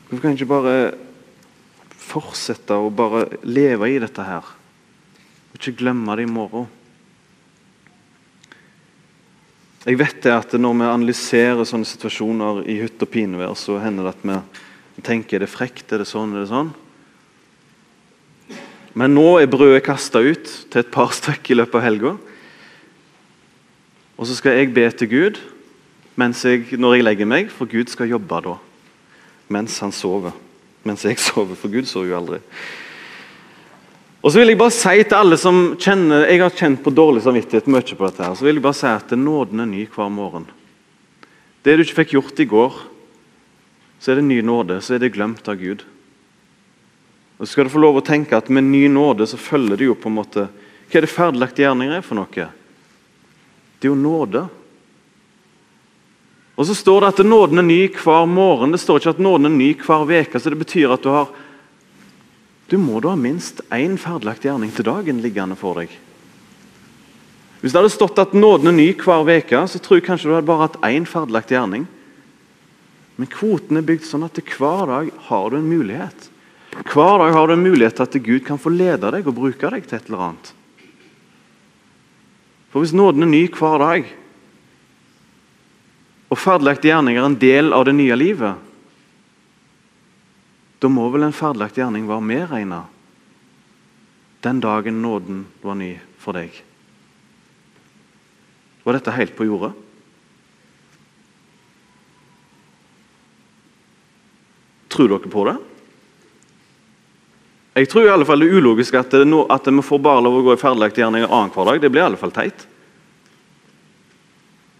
Hvorfor 0.08 0.20
kan 0.20 0.34
jeg 0.34 0.42
ikke 0.42 0.52
bare 0.52 0.74
fortsette 1.96 2.76
å 2.76 2.92
bare 2.92 3.24
leve 3.48 3.88
i 3.88 4.00
dette 4.02 4.26
her? 4.26 4.44
Og 4.44 5.56
ikke 5.56 5.78
glemme 5.80 6.18
det 6.18 6.26
i 6.26 6.30
morgen? 6.34 6.68
Jeg 9.86 10.00
vet 10.02 10.18
det 10.24 10.34
at 10.34 10.52
Når 10.58 10.74
vi 10.74 10.86
analyserer 10.90 11.64
sånne 11.64 11.86
situasjoner 11.86 12.64
i 12.66 12.80
hytt 12.82 13.02
og 13.02 13.08
pinevær, 13.08 13.54
så 13.54 13.78
hender 13.78 14.10
det 14.10 14.16
at 14.16 14.24
vi 14.26 14.38
tenker 15.04 15.36
er 15.36 15.44
det 15.44 15.52
frekt, 15.52 15.90
er 15.92 16.00
det 16.00 16.08
sånn, 16.08 16.32
er 16.34 16.44
det 16.44 16.52
sånn? 16.52 16.70
Men 18.96 19.12
nå 19.12 19.26
er 19.42 19.50
brødet 19.50 19.84
kasta 19.84 20.22
ut 20.24 20.48
til 20.72 20.80
et 20.80 20.92
par 20.92 21.12
stykker 21.12 21.52
i 21.52 21.58
løpet 21.58 21.76
av 21.76 21.84
helga. 21.84 22.14
Og 24.16 24.24
så 24.24 24.38
skal 24.38 24.56
jeg 24.56 24.72
be 24.72 24.86
til 24.96 25.10
Gud 25.12 25.42
jeg, 26.16 26.78
når 26.80 26.94
jeg 26.96 27.04
legger 27.04 27.28
meg, 27.28 27.50
for 27.52 27.68
Gud 27.68 27.92
skal 27.92 28.08
jobbe 28.08 28.40
da. 28.46 28.54
Mens 29.52 29.76
han 29.84 29.92
sover. 29.92 30.32
Mens 30.86 31.04
jeg 31.04 31.20
sover, 31.20 31.54
for 31.60 31.68
Gud 31.68 31.84
sover 31.84 32.08
jo 32.08 32.16
aldri. 32.16 32.40
Og 34.22 34.32
så 34.32 34.40
vil 34.40 34.48
Jeg 34.48 34.58
bare 34.58 34.74
si 34.74 35.02
til 35.04 35.14
alle 35.14 35.36
som 35.38 35.76
kjenner 35.78 36.26
Jeg 36.26 36.40
har 36.40 36.50
kjent 36.50 36.82
på 36.82 36.90
dårlig 36.90 37.22
samvittighet 37.22 37.68
mye 37.68 37.82
på 37.84 38.06
dette. 38.06 38.24
her, 38.24 38.34
så 38.34 38.44
vil 38.44 38.56
jeg 38.56 38.62
bare 38.62 38.74
si 38.74 38.86
at 38.86 39.10
Nåden 39.12 39.60
er 39.60 39.66
ny 39.66 39.86
hver 39.86 40.08
morgen. 40.08 40.46
Det 41.62 41.76
du 41.76 41.82
ikke 41.82 42.02
fikk 42.02 42.16
gjort 42.16 42.40
i 42.40 42.48
går, 42.48 42.72
så 43.98 44.12
er 44.12 44.20
det 44.20 44.26
ny 44.28 44.40
nåde. 44.44 44.80
Så 44.84 44.96
er 44.96 45.02
det 45.02 45.14
glemt 45.14 45.48
av 45.48 45.56
Gud. 45.60 45.84
Og 47.36 47.46
Så 47.46 47.52
skal 47.52 47.66
du 47.66 47.74
få 47.74 47.82
lov 47.82 47.98
å 48.00 48.04
tenke 48.04 48.36
at 48.36 48.48
med 48.48 48.64
ny 48.64 48.86
nåde 48.88 49.26
så 49.28 49.36
følger 49.40 49.76
det 49.76 49.88
jo 49.90 49.96
på 49.98 50.08
en 50.08 50.20
måte 50.20 50.48
Hva 50.86 51.00
er 51.00 51.04
det 51.04 51.10
ferdiglagte 51.10 51.64
gjerninger 51.64 51.98
er 51.98 52.04
for 52.06 52.14
noe? 52.14 52.46
Det 53.76 53.88
er 53.88 53.90
jo 53.90 53.98
nåde. 53.98 54.44
Og 56.56 56.68
så 56.68 56.76
står 56.78 57.02
det 57.02 57.08
at 57.10 57.26
nåden 57.26 57.60
er 57.60 57.66
ny 57.66 57.80
hver 57.92 58.28
morgen. 58.30 58.72
Det 58.72 58.80
står 58.80 59.02
ikke 59.02 59.16
at 59.16 59.24
nåden 59.26 59.50
er 59.50 59.56
ny 59.56 59.72
hver 59.82 60.06
uke. 60.06 60.40
Så 60.40 60.52
det 60.52 60.60
betyr 60.60 60.94
at 60.94 61.02
du 61.02 61.10
har 61.12 61.28
Du 62.66 62.78
må 62.82 62.98
da 62.98 63.12
ha 63.12 63.18
minst 63.18 63.60
én 63.70 63.94
ferdiglagt 63.94 64.42
gjerning 64.42 64.72
til 64.74 64.88
dagen 64.88 65.20
liggende 65.22 65.54
for 65.54 65.78
deg. 65.78 65.90
Hvis 67.60 67.70
det 67.70 67.78
hadde 67.78 67.92
stått 67.94 68.18
at 68.18 68.34
nåden 68.34 68.72
er 68.72 68.74
ny 68.74 68.88
hver 68.98 69.22
uke, 69.22 69.60
så 69.70 69.78
tror 69.78 70.00
jeg 70.00 70.06
kanskje 70.08 70.26
du 70.26 70.34
hadde 70.34 70.48
bare 70.48 70.66
hatt 70.66 70.80
én 70.82 71.06
ferdiglagt 71.06 71.52
gjerning. 71.54 71.86
Men 73.16 73.30
kvoten 73.32 73.78
er 73.78 73.86
bygd 73.86 74.04
sånn 74.04 74.26
at 74.26 74.38
hver 74.56 74.90
dag 74.90 75.10
har 75.28 75.50
du 75.50 75.58
en 75.58 75.70
mulighet. 75.70 76.28
Hver 76.92 77.22
dag 77.22 77.32
har 77.32 77.48
du 77.48 77.54
en 77.54 77.64
mulighet 77.64 77.96
til 77.96 78.04
at 78.04 78.18
Gud 78.26 78.44
kan 78.44 78.60
få 78.60 78.72
lede 78.74 79.10
deg 79.14 79.26
og 79.26 79.38
bruke 79.38 79.70
deg 79.72 79.86
til 79.88 79.98
et 79.98 80.10
eller 80.10 80.24
annet. 80.28 80.52
For 82.70 82.84
Hvis 82.84 82.92
nåden 82.92 83.24
er 83.24 83.32
ny 83.32 83.46
hver 83.48 83.80
dag, 83.80 84.10
og 86.26 86.40
ferdiglagte 86.42 86.90
gjerning 86.90 87.16
er 87.16 87.24
en 87.24 87.38
del 87.40 87.72
av 87.72 87.86
det 87.86 87.94
nye 87.96 88.18
livet, 88.18 88.58
da 90.82 90.90
må 90.92 91.06
vel 91.14 91.24
en 91.24 91.36
ferdiglagt 91.36 91.78
gjerning 91.78 92.04
være 92.10 92.26
medregna 92.26 92.82
den 94.44 94.60
dagen 94.60 95.00
nåden 95.02 95.46
var 95.62 95.74
ny 95.74 95.96
for 96.22 96.36
deg. 96.36 96.52
Var 98.84 98.94
dette 98.94 99.14
helt 99.16 99.34
på 99.34 99.46
jordet? 99.48 99.72
Tror 104.96 105.12
dere 105.12 105.30
på 105.32 105.44
det? 105.44 105.56
Jeg 107.76 107.90
tror 107.92 108.06
i 108.06 108.12
alle 108.14 108.24
fall 108.24 108.40
det 108.40 108.48
er 108.48 108.56
ulogisk 108.56 108.96
at, 108.96 109.12
det 109.12 109.26
no, 109.28 109.42
at 109.52 109.66
vi 109.68 109.84
får 109.84 110.00
bare 110.00 110.22
lov 110.24 110.38
å 110.38 110.44
gå 110.46 110.54
i 110.56 110.60
ferdiglagt 110.60 110.96
gjerninger 110.96 111.28
annenhver 111.28 111.68
dag. 111.68 111.82
Det 111.82 111.90
blir 111.92 112.00
i 112.00 112.06
alle 112.08 112.20
fall 112.20 112.32
teit. 112.32 112.64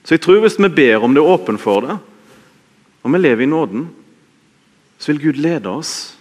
Så 0.06 0.16
jeg 0.16 0.22
tror 0.24 0.40
hvis 0.40 0.56
vi 0.56 0.70
ber 0.72 1.04
om 1.04 1.12
det, 1.12 1.20
er 1.20 1.34
åpen 1.34 1.60
for 1.60 1.84
det, 1.84 1.98
og 3.04 3.12
vi 3.12 3.20
lever 3.20 3.44
i 3.44 3.50
nåden, 3.50 3.88
så 4.96 5.12
vil 5.12 5.26
Gud 5.26 5.42
lede 5.42 5.68
oss, 5.68 6.14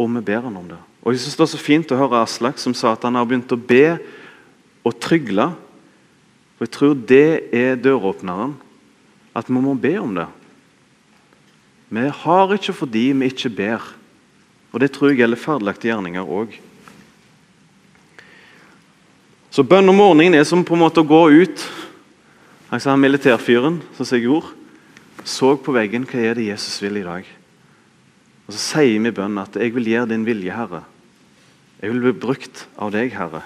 og 0.00 0.10
vi 0.16 0.24
ber 0.26 0.42
han 0.48 0.58
om 0.58 0.66
det. 0.72 0.80
Og 1.04 1.14
jeg 1.14 1.22
synes 1.22 1.36
Det 1.36 1.44
er 1.44 1.52
så 1.52 1.60
fint 1.60 1.92
å 1.92 2.00
høre 2.00 2.24
Aslak 2.24 2.58
som 2.58 2.74
sa 2.74 2.96
at 2.96 3.04
han 3.06 3.14
har 3.14 3.28
begynt 3.28 3.52
å 3.54 3.60
be 3.60 3.98
og 4.82 4.96
trygle. 4.98 5.52
For 6.56 6.66
Jeg 6.66 6.74
tror 6.74 6.94
det 6.98 7.28
er 7.54 7.78
døråpneren, 7.78 8.56
at 9.36 9.46
vi 9.46 9.60
må 9.60 9.76
be 9.78 9.94
om 10.00 10.18
det. 10.18 10.26
Vi 11.88 12.08
har 12.08 12.54
ikke 12.54 12.72
fordi 12.72 13.12
vi 13.12 13.28
ikke 13.32 13.50
ber. 13.50 13.94
Og 14.72 14.80
Det 14.80 14.90
tror 14.92 15.12
jeg 15.12 15.18
gjelder 15.22 15.38
ferdiglagte 15.38 15.88
gjerninger 15.88 16.26
òg. 16.26 16.56
Så 19.54 19.62
bønn 19.62 19.88
om 19.88 19.94
morgenen 19.94 20.34
er 20.34 20.44
som 20.44 20.64
på 20.66 20.74
en 20.74 20.82
måte 20.82 20.98
å 20.98 21.06
gå 21.06 21.20
ut. 21.30 21.62
Han 22.72 22.80
sa 22.82 22.96
militærfyren 22.98 23.76
som 23.94 24.08
jeg 24.10 24.24
gjorde, 24.24 24.50
så 25.22 25.52
på 25.54 25.70
veggen 25.76 26.06
hva 26.10 26.18
er 26.18 26.34
det 26.34 26.48
Jesus 26.48 26.80
vil 26.82 26.98
i 26.98 27.04
dag. 27.06 27.28
Og 28.48 28.52
Så 28.52 28.58
sier 28.58 28.98
vi 28.98 29.08
i 29.08 29.14
bønnen 29.14 29.38
at 29.38 29.54
'jeg 29.54 29.74
vil 29.74 29.86
gjøre 29.86 30.08
din 30.08 30.26
vilje, 30.26 30.50
Herre'. 30.50 30.82
Jeg 31.80 31.92
vil 31.92 32.00
bli 32.00 32.12
brukt 32.12 32.66
av 32.76 32.90
deg, 32.90 33.12
Herre. 33.12 33.42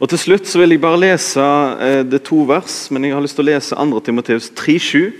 Og 0.00 0.08
Til 0.08 0.18
slutt 0.18 0.46
så 0.46 0.58
vil 0.58 0.70
jeg 0.70 0.80
bare 0.80 1.00
lese 1.00 1.40
eh, 1.40 2.02
det 2.02 2.22
to 2.24 2.44
vers, 2.44 2.90
men 2.90 3.04
jeg 3.04 3.12
har 3.12 3.20
lyst 3.20 3.36
til 3.36 3.44
å 3.44 3.52
lese 3.52 3.76
2. 3.76 4.00
Timoteus 4.00 4.50
3,7. 4.50 5.12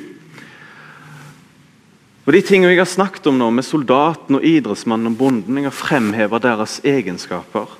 Og 2.26 2.32
De 2.34 2.42
tingene 2.42 2.72
jeg 2.72 2.82
har 2.82 2.90
snakket 2.90 3.28
om 3.30 3.36
nå, 3.38 3.50
med 3.54 3.64
soldaten, 3.64 4.38
og 4.38 4.44
idrettsmannen 4.44 5.12
og 5.12 5.18
bonden, 5.18 5.60
jeg 5.60 5.68
har 5.68 5.74
fremheva 5.74 6.40
deres 6.42 6.80
egenskaper 6.84 7.76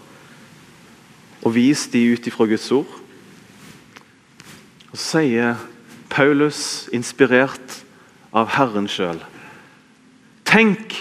og 1.46 1.54
vist 1.54 1.92
de 1.94 2.00
ut 2.10 2.26
ifra 2.26 2.46
Guds 2.50 2.66
ord. 2.74 2.90
Og 4.90 4.98
Så 4.98 5.20
sier 5.20 5.58
Paulus, 6.10 6.88
inspirert 6.90 7.82
av 8.34 8.50
Herren 8.56 8.88
sjøl, 8.90 9.20
tenk 10.46 10.96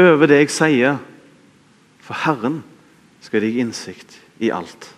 over 0.00 0.28
det 0.28 0.42
jeg 0.42 0.52
sier, 0.52 0.98
for 2.04 2.18
Herren 2.26 2.60
skal 3.24 3.40
gi 3.40 3.46
deg 3.46 3.60
innsikt 3.62 4.18
i 4.40 4.50
alt. 4.52 4.90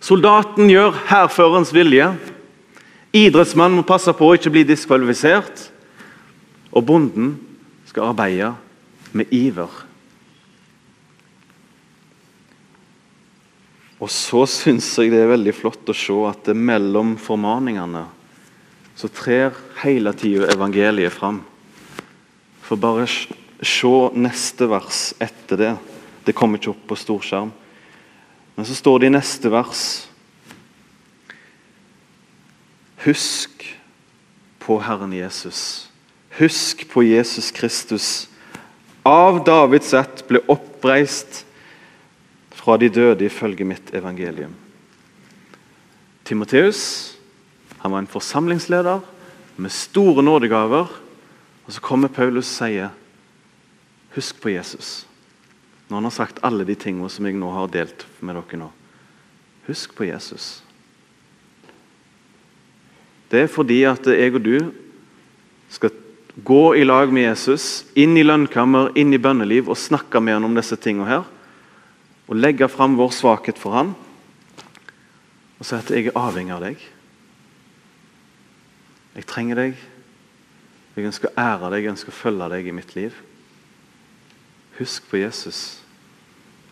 Soldaten 0.00 0.70
gjør 0.70 0.94
hærførerens 1.08 1.72
vilje. 1.74 2.08
Idrettsmannen 3.16 3.80
må 3.80 3.86
passe 3.86 4.12
på 4.14 4.28
å 4.28 4.36
ikke 4.38 4.52
bli 4.54 4.62
diskvalifisert. 4.68 5.66
Og 6.76 6.84
bonden 6.84 7.36
skal 7.88 8.10
arbeide 8.10 8.52
med 9.16 9.32
iver. 9.32 9.72
Og 13.96 14.10
så 14.12 14.42
syns 14.50 14.90
jeg 15.00 15.10
det 15.14 15.22
er 15.24 15.32
veldig 15.32 15.54
flott 15.56 15.88
å 15.88 15.96
se 15.96 16.16
at 16.28 16.44
det 16.50 16.56
mellom 16.58 17.14
formaningene 17.20 18.04
så 18.96 19.08
trer 19.12 19.56
hele 19.82 20.12
tida 20.16 20.50
evangeliet 20.52 21.12
fram. 21.12 21.40
For 22.64 22.80
bare 22.80 23.06
se 23.06 23.94
neste 24.16 24.68
vers 24.68 25.14
etter 25.22 25.60
det. 25.60 25.72
Det 26.26 26.34
kommer 26.36 26.60
ikke 26.60 26.74
opp 26.74 26.84
på 26.90 26.98
storskjerm. 26.98 27.52
Men 28.56 28.68
så 28.68 28.76
står 28.76 29.00
det 29.00 29.10
i 29.10 29.16
neste 29.16 29.52
vers 29.52 29.86
Husk 33.06 33.62
på 34.58 34.80
Herren 34.82 35.12
Jesus. 35.14 35.85
Husk 36.38 36.88
på 36.88 37.02
Jesus 37.02 37.50
Kristus. 37.50 38.28
Av 39.02 39.44
Davids 39.44 39.94
ett 39.94 40.24
ble 40.28 40.42
oppreist 40.52 41.44
fra 42.52 42.76
de 42.76 42.90
døde 42.92 43.24
ifølge 43.24 43.64
mitt 43.64 43.94
evangelium. 43.94 44.52
Timoteus 46.26 47.16
han 47.78 47.92
var 47.92 47.98
en 48.02 48.10
forsamlingsleder 48.10 49.00
med 49.56 49.72
store 49.72 50.22
nådegaver. 50.22 50.88
Og 51.66 51.72
Så 51.72 51.80
kommer 51.80 52.08
Paulus 52.08 52.46
og 52.46 52.66
sier 52.66 52.90
husk 54.14 54.40
på 54.42 54.50
Jesus. 54.50 55.06
Når 55.88 55.96
han 55.96 56.04
har 56.04 56.14
sagt 56.14 56.42
alle 56.42 56.66
de 56.66 56.74
tingene 56.74 57.10
som 57.10 57.26
jeg 57.26 57.38
nå 57.38 57.50
har 57.54 57.70
delt 57.70 58.06
med 58.20 58.34
dere 58.34 58.58
nå. 58.58 58.70
Husk 59.66 59.94
på 59.94 60.04
Jesus. 60.04 60.62
Det 63.30 63.44
er 63.44 63.50
fordi 63.50 63.84
at 63.86 64.06
jeg 64.06 64.34
og 64.34 64.44
du 64.44 64.58
skal 65.70 65.94
gå 66.44 66.76
i 66.76 66.84
lag 66.84 67.12
med 67.12 67.30
Jesus, 67.30 67.84
inn 67.96 68.16
i 68.16 68.24
lønnkammer, 68.24 68.92
inn 68.98 69.14
i 69.14 69.20
bønneliv 69.20 69.70
og 69.72 69.80
snakke 69.80 70.20
med 70.20 70.36
han 70.36 70.48
om 70.48 70.56
disse 70.56 70.76
tingene 70.76 71.08
her. 71.08 71.24
Og 72.26 72.36
legge 72.36 72.68
fram 72.68 72.98
vår 72.98 73.14
svakhet 73.14 73.60
for 73.60 73.76
han 73.76 73.94
og 75.56 75.64
si 75.64 75.76
at 75.76 75.88
jeg 75.88 76.10
er 76.10 76.18
avhengig 76.20 76.52
av 76.52 76.64
deg. 76.66 76.80
Jeg 79.16 79.28
trenger 79.30 79.56
deg. 79.56 79.78
Jeg 80.96 81.08
ønsker 81.08 81.30
å 81.30 81.40
ære 81.40 81.70
deg, 81.72 81.84
jeg 81.84 81.92
ønsker 81.94 82.12
å 82.12 82.18
følge 82.18 82.48
deg 82.52 82.68
i 82.68 82.74
mitt 82.76 82.92
liv. 82.96 83.16
Husk 84.76 85.08
på 85.08 85.20
Jesus. 85.22 85.80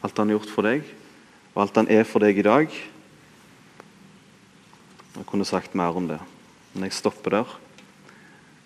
Alt 0.05 0.21
han 0.21 0.29
har 0.29 0.39
gjort 0.39 0.53
for 0.53 0.69
deg, 0.69 0.85
og 1.55 1.63
alt 1.65 1.81
han 1.81 1.89
er 1.93 2.05
for 2.09 2.25
deg 2.25 2.41
i 2.41 2.45
dag. 2.45 2.77
Jeg 5.15 5.29
kunne 5.31 5.49
sagt 5.49 5.77
mer 5.79 5.97
om 5.97 6.09
det, 6.11 6.21
men 6.75 6.85
jeg 6.89 6.99
stopper 6.99 7.39
der. 7.39 7.57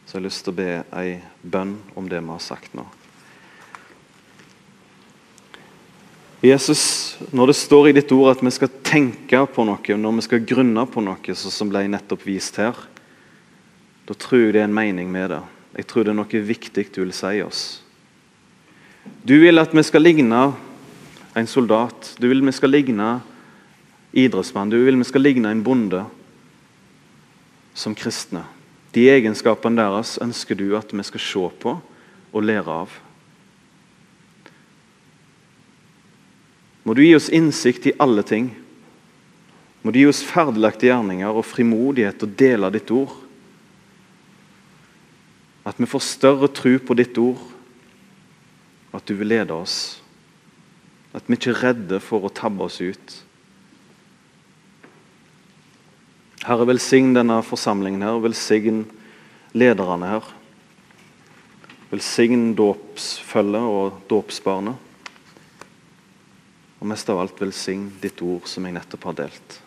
Så 0.08 0.16
jeg 0.16 0.22
har 0.22 0.24
lyst 0.24 0.46
til 0.46 0.54
å 0.54 0.56
be 0.56 0.70
ei 0.96 1.18
bønn 1.44 1.74
om 1.92 2.06
det 2.08 2.22
vi 2.22 2.32
har 2.32 2.40
sagt 2.40 2.72
nå. 2.72 2.86
Jesus, 6.40 7.18
når 7.28 7.50
det 7.50 7.56
står 7.58 7.90
i 7.90 7.92
ditt 7.98 8.14
ord 8.16 8.30
at 8.32 8.40
vi 8.46 8.54
skal 8.56 8.72
tenke 8.86 9.42
på 9.52 9.66
noe, 9.68 9.98
når 10.00 10.16
vi 10.16 10.24
skal 10.24 10.48
grunne 10.48 10.86
på 10.88 11.04
noe, 11.04 11.36
sånn 11.36 11.52
som 11.52 11.68
ble 11.68 11.84
nettopp 11.92 12.24
vist 12.24 12.56
her, 12.56 12.80
da 14.08 14.16
tror 14.16 14.46
jeg 14.46 14.56
det 14.56 14.64
er 14.64 14.70
en 14.70 14.80
mening 14.80 15.12
med 15.12 15.28
det. 15.34 15.44
Jeg 15.76 15.90
tror 15.92 16.08
det 16.08 16.14
er 16.14 16.20
noe 16.22 16.44
viktig 16.54 16.88
du 16.94 17.02
vil 17.02 17.12
si 17.12 17.36
oss. 17.44 17.62
Du 19.28 19.36
vil 19.44 19.60
at 19.60 19.76
vi 19.76 19.84
skal 19.84 20.08
ligne 20.08 20.44
en 21.36 21.52
soldat. 21.52 22.14
Du 22.16 22.30
vil 22.32 22.40
vi 22.48 22.56
skal 22.56 22.72
ligne 22.72 23.18
idrettsmann. 24.16 24.72
Du 24.72 24.80
vil 24.80 24.96
vi 24.96 25.12
skal 25.12 25.28
ligne 25.28 25.52
en 25.52 25.66
bonde 25.66 26.06
som 27.76 27.92
kristne. 27.92 28.48
De 28.98 29.04
egenskapene 29.12 29.78
deres 29.78 30.16
ønsker 30.24 30.58
du 30.58 30.72
at 30.74 30.90
vi 30.90 31.04
skal 31.06 31.22
se 31.22 31.44
på 31.62 31.74
og 32.34 32.42
lære 32.42 32.78
av. 32.82 32.94
Må 36.82 36.96
du 36.96 37.04
gi 37.04 37.12
oss 37.14 37.28
innsikt 37.30 37.86
i 37.86 37.94
alle 38.02 38.24
ting. 38.26 38.48
Må 39.84 39.92
du 39.94 40.00
gi 40.00 40.08
oss 40.08 40.24
ferdiglagte 40.26 40.88
gjerninger 40.88 41.30
og 41.30 41.46
frimodighet 41.46 42.18
til 42.18 42.26
å 42.26 42.38
dele 42.42 42.72
ditt 42.74 42.90
ord. 42.90 43.14
At 45.68 45.78
vi 45.78 45.86
får 45.86 46.06
større 46.08 46.50
tro 46.50 46.74
på 46.80 46.96
ditt 46.98 47.20
ord, 47.20 47.38
at 48.96 49.04
du 49.06 49.14
vil 49.20 49.30
lede 49.30 49.54
oss. 49.54 50.00
At 51.14 51.28
vi 51.28 51.38
ikke 51.38 51.52
er 51.54 51.62
redde 51.68 52.02
for 52.02 52.24
å 52.24 52.32
tabbe 52.34 52.66
oss 52.66 52.80
ut. 52.80 53.18
Herre, 56.46 56.66
velsign 56.68 57.14
denne 57.16 57.40
forsamlingen 57.42 58.04
her. 58.06 58.20
Velsign 58.22 58.84
lederne 59.58 60.12
her. 60.12 60.28
Velsign 61.90 62.52
dåpsfølget 62.58 63.70
og 63.78 64.02
dåpsbarnet. 64.10 64.76
Og 66.78 66.86
mest 66.86 67.08
av 67.10 67.18
alt 67.24 67.40
velsign 67.42 67.88
ditt 68.02 68.22
ord, 68.22 68.46
som 68.46 68.66
jeg 68.68 68.76
nettopp 68.76 69.08
har 69.10 69.18
delt. 69.24 69.58